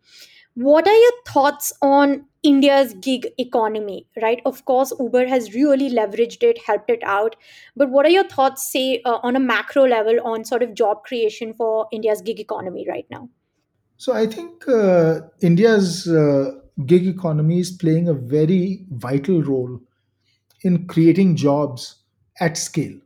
what 0.54 0.87
are 0.87 1.00
your 1.04 1.12
thoughts 1.26 1.72
on 1.82 2.24
india's 2.42 2.94
gig 2.94 3.26
economy 3.38 4.06
right? 4.22 4.40
Of 4.46 4.64
course 4.64 4.92
uber 5.00 5.26
has 5.26 5.54
really 5.54 5.90
leveraged 5.90 6.42
it 6.42 6.58
helped 6.64 6.90
it 6.90 7.02
out 7.02 7.37
but 7.76 7.90
what 7.90 8.06
are 8.06 8.10
your 8.10 8.28
thoughts 8.28 8.70
say 8.70 9.00
uh, 9.04 9.18
on 9.22 9.37
a 9.37 9.40
macro 9.40 9.87
level 9.87 10.20
on 10.24 10.44
sort 10.44 10.62
of 10.62 10.74
job 10.74 11.02
creation 11.04 11.54
for 11.54 11.88
india's 11.92 12.20
gig 12.20 12.38
economy 12.40 12.87
right 12.88 13.06
now? 13.10 13.28
So 13.96 14.12
I 14.12 14.26
think 14.26 14.68
uh, 14.68 15.20
India's 15.40 16.08
uh, 16.08 16.50
gig 16.84 17.06
economy 17.06 17.60
is 17.60 17.70
playing 17.70 18.08
a 18.08 18.14
very 18.14 18.84
vital 18.90 19.42
role 19.42 19.80
in 20.64 20.87
creating 20.88 21.37
jobs 21.37 21.96
at 22.40 22.59
scale. 22.59 22.98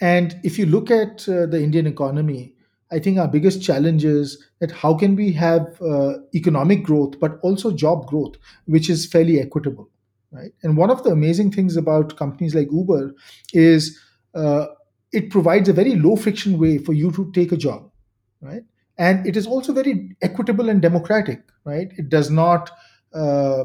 And 0.00 0.38
if 0.42 0.58
you 0.58 0.66
look 0.66 0.90
at 0.90 1.28
uh, 1.28 1.46
the 1.46 1.62
Indian 1.62 1.86
economy, 1.86 2.54
I 2.92 2.98
think 2.98 3.18
our 3.18 3.28
biggest 3.28 3.62
challenge 3.62 4.04
is 4.04 4.42
that 4.60 4.70
how 4.70 4.94
can 4.94 5.16
we 5.16 5.32
have 5.32 5.80
uh, 5.82 6.14
economic 6.34 6.82
growth, 6.84 7.18
but 7.20 7.38
also 7.42 7.72
job 7.72 8.06
growth, 8.06 8.36
which 8.66 8.90
is 8.90 9.06
fairly 9.06 9.40
equitable, 9.40 9.88
right? 10.30 10.52
And 10.62 10.76
one 10.76 10.90
of 10.90 11.02
the 11.02 11.10
amazing 11.10 11.52
things 11.52 11.76
about 11.76 12.16
companies 12.16 12.54
like 12.54 12.70
Uber 12.70 13.14
is 13.52 13.98
uh, 14.34 14.66
it 15.12 15.30
provides 15.30 15.68
a 15.68 15.72
very 15.72 15.94
low 15.94 16.16
friction 16.16 16.58
way 16.58 16.78
for 16.78 16.92
you 16.92 17.10
to 17.12 17.30
take 17.32 17.52
a 17.52 17.56
job, 17.56 17.90
right? 18.40 18.62
And 18.98 19.26
it 19.26 19.36
is 19.36 19.46
also 19.46 19.72
very 19.72 20.16
equitable 20.22 20.68
and 20.68 20.80
democratic, 20.82 21.42
right? 21.64 21.92
It 21.96 22.08
does 22.08 22.30
not 22.30 22.70
uh, 23.12 23.64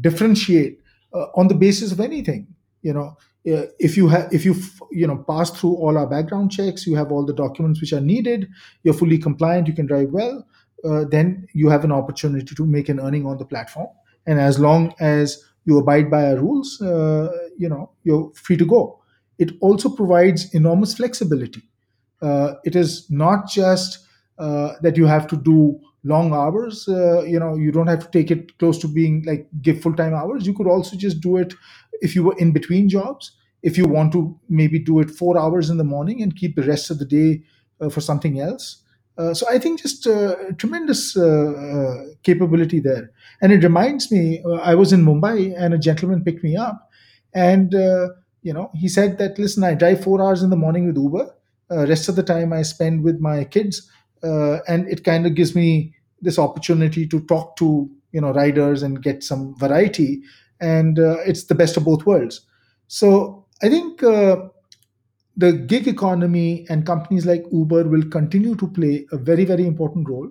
differentiate 0.00 0.80
uh, 1.12 1.26
on 1.34 1.48
the 1.48 1.54
basis 1.54 1.92
of 1.92 2.00
anything 2.00 2.46
you 2.82 2.92
know 2.92 3.16
uh, 3.52 3.66
if 3.78 3.96
you 3.96 4.08
have 4.08 4.32
if 4.32 4.44
you 4.44 4.54
you 4.90 5.06
know 5.06 5.16
pass 5.28 5.50
through 5.50 5.74
all 5.74 5.96
our 5.96 6.06
background 6.06 6.50
checks 6.50 6.86
you 6.86 6.94
have 6.94 7.10
all 7.10 7.24
the 7.24 7.32
documents 7.32 7.80
which 7.80 7.92
are 7.92 8.00
needed 8.00 8.48
you're 8.82 8.94
fully 8.94 9.18
compliant 9.18 9.66
you 9.66 9.72
can 9.74 9.86
drive 9.86 10.10
well 10.10 10.44
uh, 10.84 11.04
then 11.04 11.46
you 11.52 11.68
have 11.68 11.84
an 11.84 11.92
opportunity 11.92 12.54
to 12.54 12.66
make 12.66 12.88
an 12.88 13.00
earning 13.00 13.26
on 13.26 13.36
the 13.38 13.44
platform. 13.44 13.88
And 14.26 14.40
as 14.40 14.58
long 14.58 14.94
as 15.00 15.42
you 15.66 15.78
abide 15.78 16.10
by 16.10 16.30
our 16.30 16.36
rules 16.36 16.80
uh, 16.80 17.30
you 17.56 17.68
know 17.68 17.90
you're 18.04 18.32
free 18.34 18.56
to 18.56 18.66
go. 18.66 19.00
It 19.38 19.52
also 19.60 19.88
provides 19.88 20.54
enormous 20.54 20.94
flexibility. 20.94 21.62
Uh, 22.20 22.54
it 22.64 22.76
is 22.76 23.10
not 23.10 23.48
just 23.48 24.06
uh, 24.38 24.74
that 24.82 24.96
you 24.96 25.06
have 25.06 25.26
to 25.28 25.36
do 25.36 25.80
long 26.02 26.32
hours 26.32 26.88
uh, 26.88 27.22
you 27.22 27.38
know 27.38 27.54
you 27.56 27.70
don't 27.70 27.86
have 27.86 28.00
to 28.00 28.10
take 28.10 28.30
it 28.30 28.56
close 28.58 28.78
to 28.78 28.88
being 28.88 29.22
like 29.26 29.46
give 29.62 29.80
full 29.80 29.94
time 29.94 30.14
hours. 30.14 30.46
You 30.46 30.54
could 30.54 30.66
also 30.66 30.96
just 30.96 31.20
do 31.20 31.36
it 31.36 31.54
if 32.00 32.14
you 32.14 32.24
were 32.24 32.36
in 32.38 32.52
between 32.52 32.88
jobs 32.88 33.32
if 33.62 33.76
you 33.76 33.84
want 33.84 34.12
to 34.12 34.38
maybe 34.48 34.78
do 34.78 35.00
it 35.00 35.10
4 35.10 35.38
hours 35.38 35.68
in 35.70 35.76
the 35.76 35.84
morning 35.84 36.22
and 36.22 36.34
keep 36.36 36.56
the 36.56 36.62
rest 36.62 36.90
of 36.90 36.98
the 36.98 37.04
day 37.04 37.42
uh, 37.80 37.90
for 37.90 38.00
something 38.00 38.40
else. 38.40 38.82
Uh, 39.18 39.34
so 39.34 39.46
i 39.50 39.58
think 39.58 39.82
just 39.82 40.06
uh, 40.06 40.34
tremendous 40.56 41.16
uh, 41.16 41.24
uh, 41.24 42.04
capability 42.22 42.80
there. 42.80 43.10
And 43.42 43.52
it 43.52 43.62
reminds 43.62 44.10
me 44.10 44.42
i 44.62 44.74
was 44.74 44.92
in 44.92 45.04
mumbai 45.04 45.54
and 45.58 45.74
a 45.74 45.78
gentleman 45.78 46.24
picked 46.24 46.42
me 46.42 46.56
up 46.56 46.88
and 47.34 47.72
you 48.42 48.52
know 48.54 48.70
he 48.74 48.88
said 48.88 49.18
that 49.18 49.38
listen 49.38 49.64
i 49.64 49.74
drive 49.74 50.02
4 50.02 50.22
hours 50.22 50.42
in 50.42 50.50
the 50.50 50.56
morning 50.56 50.86
with 50.86 50.96
uber. 50.96 51.34
Rest 51.70 52.08
of 52.08 52.16
the 52.16 52.22
time 52.22 52.52
i 52.52 52.62
spend 52.62 53.04
with 53.04 53.20
my 53.20 53.44
kids 53.44 53.90
and 54.22 54.88
it 54.88 55.04
kind 55.04 55.26
of 55.26 55.34
gives 55.34 55.54
me 55.54 55.94
this 56.22 56.38
opportunity 56.38 57.06
to 57.06 57.20
talk 57.20 57.56
to 57.56 57.90
you 58.12 58.20
know 58.20 58.32
riders 58.32 58.82
and 58.82 59.02
get 59.02 59.22
some 59.22 59.54
variety. 59.56 60.22
And 60.60 60.98
uh, 60.98 61.16
it's 61.24 61.44
the 61.44 61.54
best 61.54 61.76
of 61.76 61.84
both 61.84 62.06
worlds. 62.06 62.40
So 62.88 63.46
i 63.62 63.68
think 63.68 64.02
uh, 64.02 64.36
the 65.36 65.52
gig 65.52 65.86
economy 65.86 66.66
and 66.68 66.86
companies 66.86 67.26
like 67.26 67.44
uber 67.52 67.84
will 67.88 68.04
continue 68.08 68.54
to 68.56 68.66
play 68.66 69.06
a 69.12 69.18
very 69.18 69.44
very 69.44 69.66
important 69.66 70.08
role. 70.08 70.30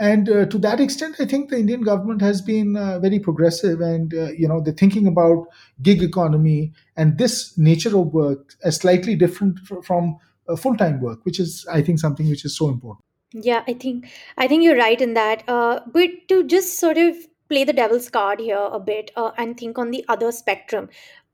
And 0.00 0.28
uh, 0.28 0.46
to 0.46 0.58
that 0.58 0.80
extent 0.80 1.16
i 1.18 1.24
think 1.24 1.50
the 1.50 1.58
indian 1.58 1.82
government 1.82 2.20
has 2.22 2.40
been 2.40 2.76
uh, 2.76 3.00
very 3.00 3.18
progressive 3.18 3.80
and 3.80 4.14
uh, 4.14 4.30
you 4.42 4.46
know 4.46 4.60
they're 4.60 4.80
thinking 4.82 5.08
about 5.08 5.48
gig 5.82 6.04
economy 6.04 6.72
and 6.96 7.18
this 7.18 7.58
nature 7.58 7.96
of 7.98 8.14
work 8.14 8.54
as 8.62 8.76
slightly 8.76 9.16
different 9.16 9.58
fr- 9.58 9.82
from 9.82 10.16
uh, 10.48 10.54
full-time 10.54 11.00
work 11.00 11.24
which 11.24 11.40
is 11.40 11.66
i 11.72 11.82
think 11.82 11.98
something 11.98 12.30
which 12.30 12.44
is 12.44 12.56
so 12.56 12.68
important 12.68 13.07
Yeah, 13.34 13.62
I 13.68 13.74
think 13.74 14.08
I 14.38 14.48
think 14.48 14.62
you're 14.64 14.76
right 14.76 15.00
in 15.00 15.14
that. 15.14 15.44
Uh, 15.48 15.80
but 15.86 16.10
to 16.28 16.44
just 16.44 16.78
sort 16.78 16.96
of 16.96 17.14
play 17.48 17.64
the 17.64 17.72
devil's 17.72 18.08
card 18.10 18.40
here 18.40 18.68
a 18.72 18.80
bit 18.80 19.10
uh, 19.16 19.32
and 19.36 19.56
think 19.58 19.78
on 19.78 19.90
the 19.90 20.04
other 20.08 20.32
spectrum, 20.32 20.88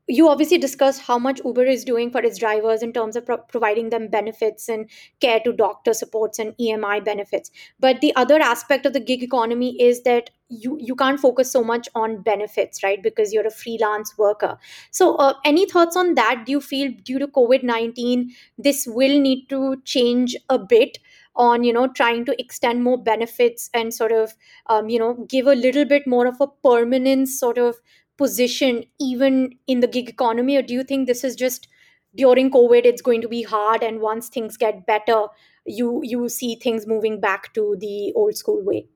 you 0.07 0.27
obviously 0.29 0.57
discussed 0.57 1.01
how 1.01 1.17
much 1.17 1.41
Uber 1.45 1.65
is 1.65 1.83
doing 1.85 2.11
for 2.11 2.21
its 2.21 2.37
drivers 2.37 2.83
in 2.83 2.91
terms 2.93 3.15
of 3.15 3.25
pro- 3.25 3.37
providing 3.37 3.89
them 3.89 4.07
benefits 4.09 4.69
and 4.69 4.89
care 5.21 5.39
to 5.45 5.53
doctor 5.53 5.93
supports 5.93 6.37
and 6.37 6.53
EMI 6.57 6.99
benefits. 6.99 7.49
But 7.79 8.01
the 8.01 8.13
other 8.15 8.39
aspect 8.39 8.85
of 8.85 8.93
the 8.93 8.99
gig 8.99 9.23
economy 9.23 9.81
is 9.81 10.03
that 10.03 10.29
you 10.49 10.77
you 10.79 10.95
can't 10.95 11.19
focus 11.19 11.49
so 11.51 11.63
much 11.63 11.87
on 11.95 12.21
benefits, 12.21 12.83
right? 12.83 13.01
Because 13.01 13.33
you're 13.33 13.47
a 13.47 13.51
freelance 13.51 14.13
worker. 14.17 14.57
So, 14.91 15.15
uh, 15.15 15.33
any 15.45 15.65
thoughts 15.65 15.95
on 15.95 16.13
that? 16.15 16.43
Do 16.45 16.51
you 16.51 16.61
feel 16.61 16.91
due 17.03 17.19
to 17.19 17.27
COVID 17.27 17.63
nineteen, 17.63 18.31
this 18.57 18.85
will 18.85 19.17
need 19.19 19.47
to 19.49 19.77
change 19.85 20.35
a 20.49 20.59
bit? 20.59 20.99
On 21.35 21.63
you 21.63 21.73
know 21.73 21.87
trying 21.87 22.25
to 22.25 22.39
extend 22.39 22.83
more 22.83 23.01
benefits 23.01 23.69
and 23.73 23.93
sort 23.93 24.11
of 24.11 24.35
um, 24.67 24.89
you 24.89 24.99
know 24.99 25.25
give 25.29 25.47
a 25.47 25.55
little 25.55 25.85
bit 25.85 26.07
more 26.07 26.25
of 26.25 26.39
a 26.39 26.47
permanent 26.63 27.27
sort 27.27 27.57
of 27.57 27.75
position 28.17 28.83
even 28.99 29.51
in 29.67 29.81
the 29.81 29.87
gig 29.87 30.09
economy? 30.09 30.55
Or 30.55 30.61
do 30.61 30.73
you 30.73 30.83
think 30.83 31.07
this 31.07 31.23
is 31.23 31.35
just 31.35 31.67
during 32.15 32.49
covid 32.49 32.85
it's 32.85 33.01
going 33.01 33.21
to 33.21 33.27
be 33.27 33.41
hard 33.43 33.83
and 33.83 33.99
once 33.99 34.29
things 34.29 34.55
get 34.55 34.85
better 34.85 35.25
you 35.65 35.99
you 36.01 36.29
see 36.29 36.55
things 36.55 36.87
moving 36.87 37.19
back 37.19 37.53
to 37.53 37.75
the 37.79 38.13
old 38.15 38.35
school 38.35 38.63
way? 38.63 38.87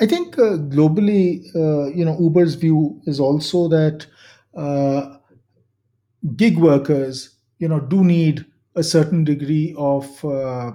I 0.00 0.06
think 0.06 0.38
uh, 0.38 0.56
globally 0.76 1.44
uh, 1.54 1.86
you 1.86 2.04
know 2.04 2.16
uber's 2.20 2.54
view 2.54 3.00
is 3.06 3.18
also 3.18 3.68
that 3.68 4.06
uh, 4.56 5.16
gig 6.36 6.58
workers, 6.58 7.36
you 7.58 7.68
know, 7.68 7.80
do 7.80 8.04
need 8.04 8.44
a 8.74 8.82
certain 8.82 9.24
degree 9.24 9.74
of 9.76 10.24
uh, 10.24 10.72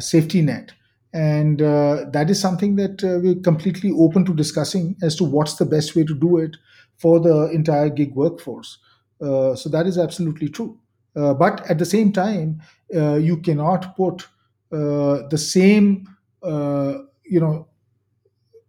safety 0.00 0.42
net, 0.42 0.72
and 1.12 1.62
uh, 1.62 2.04
that 2.12 2.30
is 2.30 2.40
something 2.40 2.76
that 2.76 3.02
uh, 3.02 3.18
we're 3.22 3.40
completely 3.42 3.90
open 3.92 4.24
to 4.24 4.34
discussing 4.34 4.96
as 5.02 5.16
to 5.16 5.24
what's 5.24 5.54
the 5.56 5.64
best 5.64 5.96
way 5.96 6.04
to 6.04 6.14
do 6.14 6.36
it 6.38 6.56
for 6.98 7.20
the 7.20 7.50
entire 7.50 7.88
gig 7.88 8.14
workforce. 8.14 8.78
Uh, 9.20 9.54
so 9.54 9.68
that 9.68 9.86
is 9.86 9.98
absolutely 9.98 10.48
true. 10.48 10.78
Uh, 11.16 11.34
but 11.34 11.68
at 11.70 11.78
the 11.78 11.84
same 11.84 12.12
time, 12.12 12.60
uh, 12.94 13.14
you 13.14 13.36
cannot 13.38 13.96
put 13.96 14.26
uh, 14.72 15.26
the 15.28 15.38
same, 15.38 16.06
uh, 16.42 16.98
you 17.24 17.40
know, 17.40 17.66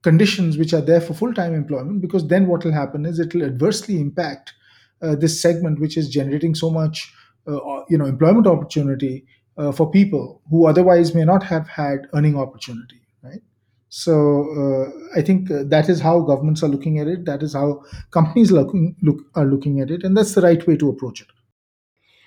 conditions 0.01 0.57
which 0.57 0.73
are 0.73 0.81
there 0.81 1.01
for 1.01 1.13
full-time 1.13 1.53
employment 1.53 2.01
because 2.01 2.27
then 2.27 2.47
what 2.47 2.63
will 2.63 2.71
happen 2.71 3.05
is 3.05 3.19
it 3.19 3.33
will 3.33 3.43
adversely 3.43 3.99
impact 3.99 4.53
uh, 5.01 5.15
this 5.15 5.41
segment 5.41 5.79
which 5.79 5.97
is 5.97 6.09
generating 6.09 6.55
so 6.55 6.69
much 6.69 7.13
uh, 7.47 7.81
you 7.89 7.97
know 7.97 8.05
employment 8.05 8.47
opportunity 8.47 9.25
uh, 9.59 9.71
for 9.71 9.91
people 9.91 10.41
who 10.49 10.65
otherwise 10.65 11.13
may 11.13 11.25
not 11.25 11.43
have 11.43 11.67
had 11.67 12.07
earning 12.13 12.37
opportunity 12.37 13.01
right? 13.23 13.41
So 13.89 14.13
uh, 14.61 15.19
i 15.19 15.21
think 15.21 15.51
uh, 15.51 15.63
that 15.65 15.89
is 15.89 15.99
how 15.99 16.21
governments 16.21 16.63
are 16.63 16.69
looking 16.69 16.99
at 16.99 17.07
it. 17.07 17.25
That 17.25 17.43
is 17.43 17.53
how 17.53 17.83
companies 18.11 18.51
looking 18.51 18.95
look 19.01 19.17
are 19.35 19.45
looking 19.45 19.81
at 19.81 19.91
it. 19.91 20.03
And 20.03 20.15
that's 20.15 20.35
the 20.35 20.41
right 20.41 20.65
way 20.67 20.77
to 20.77 20.89
approach 20.89 21.21
it. 21.21 21.27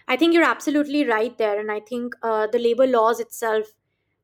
I 0.08 0.16
think 0.16 0.34
you're 0.34 0.44
absolutely 0.44 1.04
right 1.06 1.36
there, 1.38 1.58
and 1.58 1.70
I 1.70 1.80
think 1.80 2.14
uh, 2.22 2.48
the 2.48 2.58
labor 2.58 2.86
laws 2.86 3.20
itself 3.20 3.68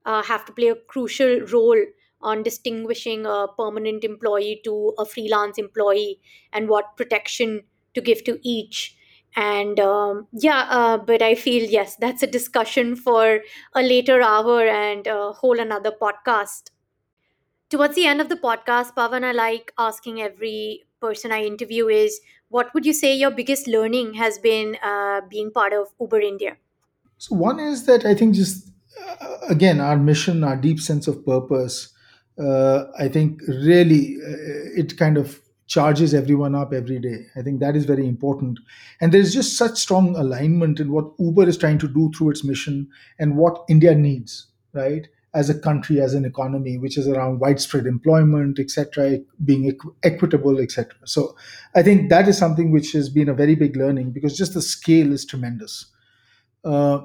uh, 0.05 0.23
have 0.23 0.45
to 0.47 0.53
play 0.53 0.69
a 0.69 0.75
crucial 0.75 1.41
role 1.53 1.81
on 2.21 2.43
distinguishing 2.43 3.25
a 3.25 3.47
permanent 3.57 4.03
employee 4.03 4.61
to 4.65 4.93
a 4.99 5.05
freelance 5.05 5.57
employee 5.57 6.21
and 6.53 6.69
what 6.69 6.97
protection 6.97 7.63
to 7.95 8.01
give 8.01 8.25
to 8.25 8.39
each. 8.43 8.97
And 9.39 9.79
um, 9.79 10.27
yeah, 10.33 10.67
uh, 10.69 10.99
but 10.99 11.23
I 11.23 11.37
feel 11.37 11.63
yes, 11.71 11.95
that's 11.95 12.25
a 12.25 12.27
discussion 12.27 12.97
for 12.97 13.41
a 13.73 13.83
later 13.83 14.21
hour 14.21 14.67
and 14.67 15.07
a 15.07 15.33
whole 15.33 15.61
another 15.61 15.93
podcast. 15.93 16.71
Towards 17.71 17.95
the 17.95 18.05
end 18.05 18.21
of 18.21 18.29
the 18.29 18.35
podcast, 18.35 18.95
Pavan, 18.97 19.23
I 19.23 19.31
like 19.31 19.73
asking 19.79 20.21
every 20.21 20.87
person 21.01 21.31
I 21.31 21.45
interview 21.45 21.87
is 21.87 22.21
what 22.49 22.75
would 22.75 22.85
you 22.85 22.93
say 22.93 23.15
your 23.15 23.31
biggest 23.31 23.69
learning 23.69 24.15
has 24.15 24.39
been 24.39 24.77
uh, 24.83 25.21
being 25.31 25.53
part 25.53 25.73
of 25.73 25.87
Uber 26.01 26.21
India? 26.21 26.57
So 27.19 27.37
one 27.37 27.61
is 27.61 27.87
that 27.87 28.05
I 28.05 28.17
think 28.17 28.35
just 28.35 28.73
uh, 29.21 29.37
again 29.49 29.81
our 29.81 29.97
mission, 29.97 30.43
our 30.43 30.57
deep 30.57 30.81
sense 30.81 31.07
of 31.07 31.25
purpose. 31.25 31.95
Uh, 32.37 32.87
I 32.99 33.07
think 33.07 33.41
really 33.47 34.17
uh, 34.17 34.81
it 34.81 34.97
kind 34.97 35.17
of 35.17 35.41
charges 35.69 36.15
everyone 36.15 36.55
up 36.55 36.73
every 36.73 36.99
day. 36.99 37.27
I 37.37 37.43
think 37.43 37.61
that 37.61 37.77
is 37.77 37.85
very 37.85 38.09
important, 38.09 38.59
and 39.01 39.13
there 39.13 39.21
is 39.21 39.33
just 39.35 39.57
such 39.57 39.79
strong 39.79 40.17
alignment 40.17 40.81
in 40.81 40.91
what 40.93 41.13
Uber 41.19 41.49
is 41.49 41.57
trying 41.59 41.79
to 41.79 41.89
do 41.89 42.11
through 42.17 42.31
its 42.31 42.45
mission 42.45 42.89
and 43.19 43.37
what 43.37 43.65
India 43.69 43.95
needs, 43.95 44.49
right? 44.73 45.07
As 45.35 45.51
a 45.51 45.59
country, 45.59 46.01
as 46.01 46.15
an 46.15 46.25
economy, 46.25 46.79
which 46.79 46.97
is 46.99 47.07
around 47.07 47.39
widespread 47.41 47.87
employment, 47.87 48.59
etc., 48.59 49.19
being 49.45 49.71
equ- 49.71 49.95
equitable, 50.03 50.59
etc. 50.59 50.97
So, 51.05 51.37
I 51.75 51.83
think 51.83 52.09
that 52.11 52.29
is 52.29 52.39
something 52.39 52.71
which 52.73 52.93
has 52.93 53.09
been 53.11 53.29
a 53.29 53.35
very 53.35 53.55
big 53.55 53.77
learning 53.77 54.13
because 54.13 54.37
just 54.37 54.55
the 54.55 54.63
scale 54.63 55.13
is 55.13 55.25
tremendous 55.27 55.87
uh, 56.65 57.01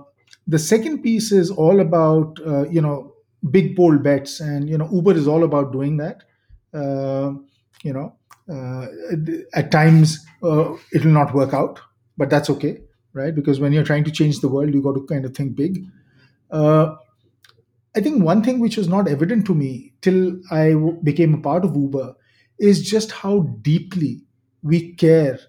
the 0.47 0.59
second 0.59 1.01
piece 1.01 1.31
is 1.31 1.51
all 1.51 1.79
about 1.79 2.39
uh, 2.45 2.67
you 2.69 2.81
know 2.81 3.13
big 3.51 3.75
bold 3.75 4.03
bets, 4.03 4.39
and 4.39 4.69
you 4.69 4.77
know 4.77 4.89
Uber 4.91 5.13
is 5.13 5.27
all 5.27 5.43
about 5.43 5.71
doing 5.71 5.97
that. 5.97 6.23
Uh, 6.73 7.33
you 7.83 7.93
know, 7.93 8.15
uh, 8.49 8.87
at 9.55 9.71
times 9.71 10.25
uh, 10.43 10.73
it 10.91 11.05
will 11.05 11.13
not 11.13 11.33
work 11.35 11.53
out, 11.53 11.79
but 12.17 12.29
that's 12.29 12.49
okay, 12.49 12.79
right? 13.13 13.35
Because 13.35 13.59
when 13.59 13.73
you're 13.73 13.83
trying 13.83 14.05
to 14.05 14.11
change 14.11 14.39
the 14.41 14.49
world, 14.49 14.73
you 14.73 14.83
got 14.83 14.95
to 14.95 15.05
kind 15.07 15.25
of 15.25 15.35
think 15.35 15.55
big. 15.55 15.85
Uh, 16.51 16.95
I 17.95 18.01
think 18.01 18.23
one 18.23 18.43
thing 18.43 18.59
which 18.59 18.77
was 18.77 18.87
not 18.87 19.07
evident 19.07 19.45
to 19.47 19.55
me 19.55 19.93
till 20.01 20.39
I 20.51 20.71
w- 20.71 20.99
became 21.03 21.33
a 21.33 21.41
part 21.41 21.63
of 21.63 21.75
Uber 21.75 22.15
is 22.59 22.81
just 22.89 23.11
how 23.11 23.41
deeply 23.61 24.23
we 24.63 24.93
care 24.95 25.39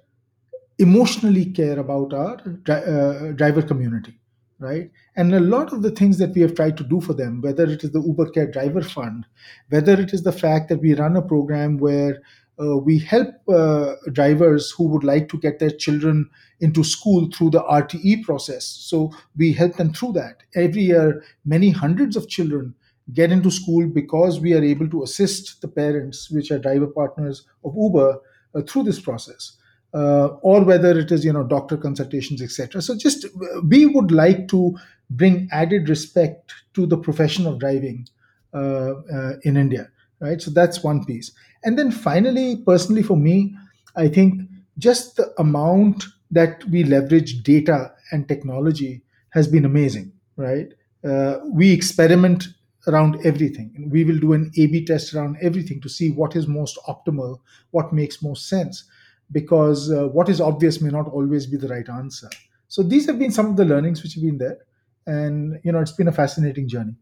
emotionally 0.78 1.46
care 1.46 1.78
about 1.78 2.12
our 2.14 2.36
uh, 2.68 3.32
driver 3.32 3.62
community, 3.62 4.18
right? 4.58 4.90
And 5.16 5.34
a 5.34 5.40
lot 5.40 5.72
of 5.72 5.82
the 5.82 5.90
things 5.90 6.18
that 6.18 6.34
we 6.34 6.40
have 6.42 6.54
tried 6.54 6.76
to 6.78 6.84
do 6.84 7.00
for 7.00 7.12
them, 7.12 7.40
whether 7.40 7.64
it 7.64 7.84
is 7.84 7.92
the 7.92 8.02
Uber 8.02 8.30
Care 8.30 8.50
Driver 8.50 8.82
Fund, 8.82 9.26
whether 9.68 9.92
it 10.00 10.12
is 10.12 10.22
the 10.22 10.32
fact 10.32 10.68
that 10.68 10.80
we 10.80 10.94
run 10.94 11.16
a 11.16 11.22
program 11.22 11.78
where 11.78 12.22
uh, 12.60 12.76
we 12.76 12.98
help 12.98 13.28
uh, 13.48 13.94
drivers 14.12 14.70
who 14.70 14.84
would 14.84 15.02
like 15.02 15.28
to 15.28 15.38
get 15.38 15.58
their 15.58 15.70
children 15.70 16.30
into 16.60 16.84
school 16.84 17.28
through 17.32 17.50
the 17.50 17.62
RTE 17.62 18.22
process. 18.22 18.64
So 18.64 19.12
we 19.36 19.52
help 19.52 19.76
them 19.76 19.92
through 19.92 20.12
that. 20.12 20.44
Every 20.54 20.82
year, 20.82 21.24
many 21.44 21.70
hundreds 21.70 22.16
of 22.16 22.28
children 22.28 22.74
get 23.12 23.32
into 23.32 23.50
school 23.50 23.86
because 23.86 24.40
we 24.40 24.54
are 24.54 24.62
able 24.62 24.88
to 24.88 25.02
assist 25.02 25.60
the 25.60 25.68
parents, 25.68 26.30
which 26.30 26.50
are 26.50 26.58
driver 26.58 26.86
partners 26.86 27.44
of 27.64 27.74
Uber, 27.76 28.20
uh, 28.54 28.62
through 28.62 28.84
this 28.84 29.00
process 29.00 29.56
uh, 29.94 30.26
or 30.42 30.62
whether 30.64 30.98
it 30.98 31.10
is 31.12 31.24
you 31.24 31.32
know 31.32 31.44
doctor 31.44 31.76
consultations 31.76 32.42
etc 32.42 32.82
so 32.82 32.96
just 32.96 33.26
we 33.68 33.86
would 33.86 34.10
like 34.10 34.48
to 34.48 34.76
bring 35.10 35.48
added 35.52 35.88
respect 35.88 36.52
to 36.74 36.86
the 36.86 36.96
profession 36.96 37.46
of 37.46 37.58
driving 37.58 38.06
uh, 38.54 38.92
uh, 39.12 39.32
in 39.42 39.56
india 39.56 39.88
right? 40.20 40.40
So 40.40 40.50
that's 40.50 40.82
one 40.82 41.04
piece. 41.04 41.32
And 41.64 41.78
then 41.78 41.90
finally 41.90 42.56
personally 42.56 43.02
for 43.02 43.16
me 43.16 43.54
i 43.96 44.08
think 44.08 44.42
just 44.78 45.16
the 45.16 45.32
amount 45.38 46.04
that 46.30 46.64
we 46.68 46.82
leverage 46.84 47.42
data 47.42 47.92
and 48.10 48.26
technology 48.28 49.02
has 49.30 49.46
been 49.48 49.64
amazing 49.64 50.12
right? 50.36 50.72
Uh, 51.04 51.38
we 51.52 51.70
experiment 51.70 52.48
around 52.86 53.18
everything. 53.24 53.88
We 53.90 54.04
will 54.04 54.18
do 54.18 54.32
an 54.32 54.50
a 54.58 54.66
b 54.66 54.84
test 54.84 55.14
around 55.14 55.36
everything 55.40 55.80
to 55.82 55.88
see 55.88 56.10
what 56.10 56.34
is 56.36 56.46
most 56.46 56.78
optimal 56.88 57.38
what 57.70 57.92
makes 57.92 58.22
most 58.22 58.48
sense 58.48 58.84
because 59.32 59.90
uh, 59.90 60.08
what 60.08 60.28
is 60.28 60.40
obvious 60.40 60.80
may 60.80 60.90
not 60.90 61.08
always 61.08 61.46
be 61.46 61.56
the 61.56 61.68
right 61.68 61.88
answer. 61.88 62.28
So 62.68 62.82
these 62.82 63.06
have 63.06 63.18
been 63.18 63.30
some 63.30 63.46
of 63.46 63.56
the 63.56 63.64
learnings 63.64 64.02
which 64.02 64.14
have 64.14 64.22
been 64.22 64.38
there, 64.38 64.58
and 65.06 65.60
you 65.62 65.72
know 65.72 65.80
it's 65.80 65.92
been 65.92 66.08
a 66.08 66.12
fascinating 66.12 66.68
journey. 66.68 66.94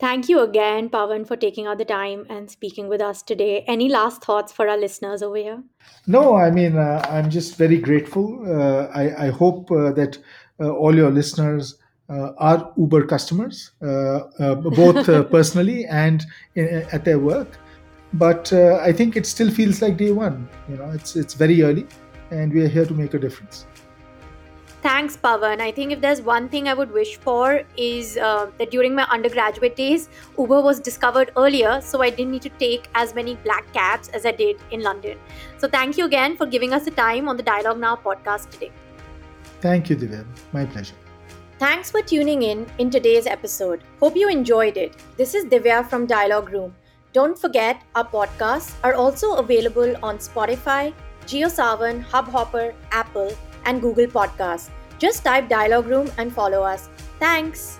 Thank 0.00 0.28
you 0.28 0.40
again, 0.40 0.88
Pavan, 0.88 1.26
for 1.26 1.36
taking 1.36 1.66
out 1.66 1.78
the 1.78 1.84
time 1.84 2.26
and 2.28 2.50
speaking 2.50 2.88
with 2.88 3.00
us 3.00 3.22
today. 3.22 3.64
Any 3.68 3.88
last 3.88 4.24
thoughts 4.24 4.52
for 4.52 4.68
our 4.68 4.76
listeners 4.76 5.22
over 5.22 5.36
here? 5.36 5.62
No, 6.06 6.34
I 6.34 6.50
mean 6.50 6.76
uh, 6.76 7.04
I'm 7.08 7.30
just 7.30 7.56
very 7.56 7.78
grateful. 7.78 8.42
Uh, 8.44 8.86
I, 8.92 9.26
I 9.26 9.30
hope 9.30 9.70
uh, 9.70 9.92
that 9.92 10.18
uh, 10.58 10.70
all 10.70 10.94
your 10.94 11.10
listeners 11.10 11.76
uh, 12.08 12.32
are 12.38 12.72
Uber 12.76 13.06
customers, 13.06 13.70
uh, 13.80 14.54
both 14.56 15.06
personally 15.30 15.84
and 15.86 16.24
in, 16.56 16.86
at 16.92 17.04
their 17.04 17.18
work 17.18 17.58
but 18.14 18.52
uh, 18.52 18.78
I 18.82 18.92
think 18.92 19.16
it 19.16 19.26
still 19.26 19.50
feels 19.50 19.82
like 19.82 19.96
day 19.96 20.12
one. 20.12 20.48
You 20.68 20.76
know, 20.76 20.90
it's 20.90 21.16
it's 21.16 21.34
very 21.34 21.62
early, 21.62 21.86
and 22.30 22.52
we 22.52 22.64
are 22.64 22.68
here 22.68 22.86
to 22.86 22.94
make 22.94 23.14
a 23.14 23.18
difference. 23.18 23.66
Thanks, 24.82 25.16
Pavan. 25.16 25.60
I 25.60 25.70
think 25.70 25.92
if 25.92 26.00
there's 26.00 26.20
one 26.20 26.48
thing 26.48 26.66
I 26.66 26.74
would 26.74 26.90
wish 26.90 27.16
for 27.16 27.62
is 27.76 28.16
uh, 28.16 28.50
that 28.58 28.72
during 28.72 28.96
my 28.96 29.04
undergraduate 29.04 29.76
days, 29.76 30.08
Uber 30.36 30.60
was 30.60 30.80
discovered 30.80 31.30
earlier, 31.36 31.80
so 31.80 32.02
I 32.02 32.10
didn't 32.10 32.32
need 32.32 32.42
to 32.42 32.48
take 32.62 32.88
as 32.96 33.14
many 33.14 33.36
black 33.44 33.72
cabs 33.72 34.08
as 34.08 34.26
I 34.26 34.32
did 34.32 34.56
in 34.72 34.82
London. 34.82 35.18
So 35.58 35.68
thank 35.68 35.96
you 35.96 36.04
again 36.06 36.36
for 36.36 36.46
giving 36.46 36.72
us 36.72 36.84
the 36.84 36.90
time 36.90 37.28
on 37.28 37.36
the 37.36 37.44
Dialogue 37.44 37.78
Now 37.78 37.94
podcast 37.94 38.50
today. 38.50 38.72
Thank 39.60 39.88
you, 39.88 39.94
Divya. 39.94 40.26
My 40.52 40.66
pleasure. 40.66 40.96
Thanks 41.60 41.88
for 41.92 42.02
tuning 42.02 42.42
in 42.42 42.66
in 42.78 42.90
today's 42.90 43.28
episode. 43.28 43.84
Hope 44.00 44.16
you 44.16 44.28
enjoyed 44.28 44.76
it. 44.76 44.96
This 45.16 45.36
is 45.36 45.44
Divya 45.44 45.88
from 45.88 46.06
Dialogue 46.06 46.50
Room. 46.50 46.74
Don't 47.12 47.38
forget, 47.38 47.82
our 47.94 48.06
podcasts 48.08 48.72
are 48.82 48.94
also 48.94 49.34
available 49.34 49.94
on 50.02 50.16
Spotify, 50.16 50.94
JioSaavn, 51.26 52.04
Hubhopper, 52.06 52.72
Apple, 52.90 53.30
and 53.66 53.82
Google 53.82 54.06
Podcasts. 54.06 54.70
Just 54.98 55.22
type 55.22 55.48
Dialogue 55.48 55.86
Room 55.86 56.10
and 56.16 56.32
follow 56.32 56.62
us. 56.62 56.88
Thanks. 57.18 57.78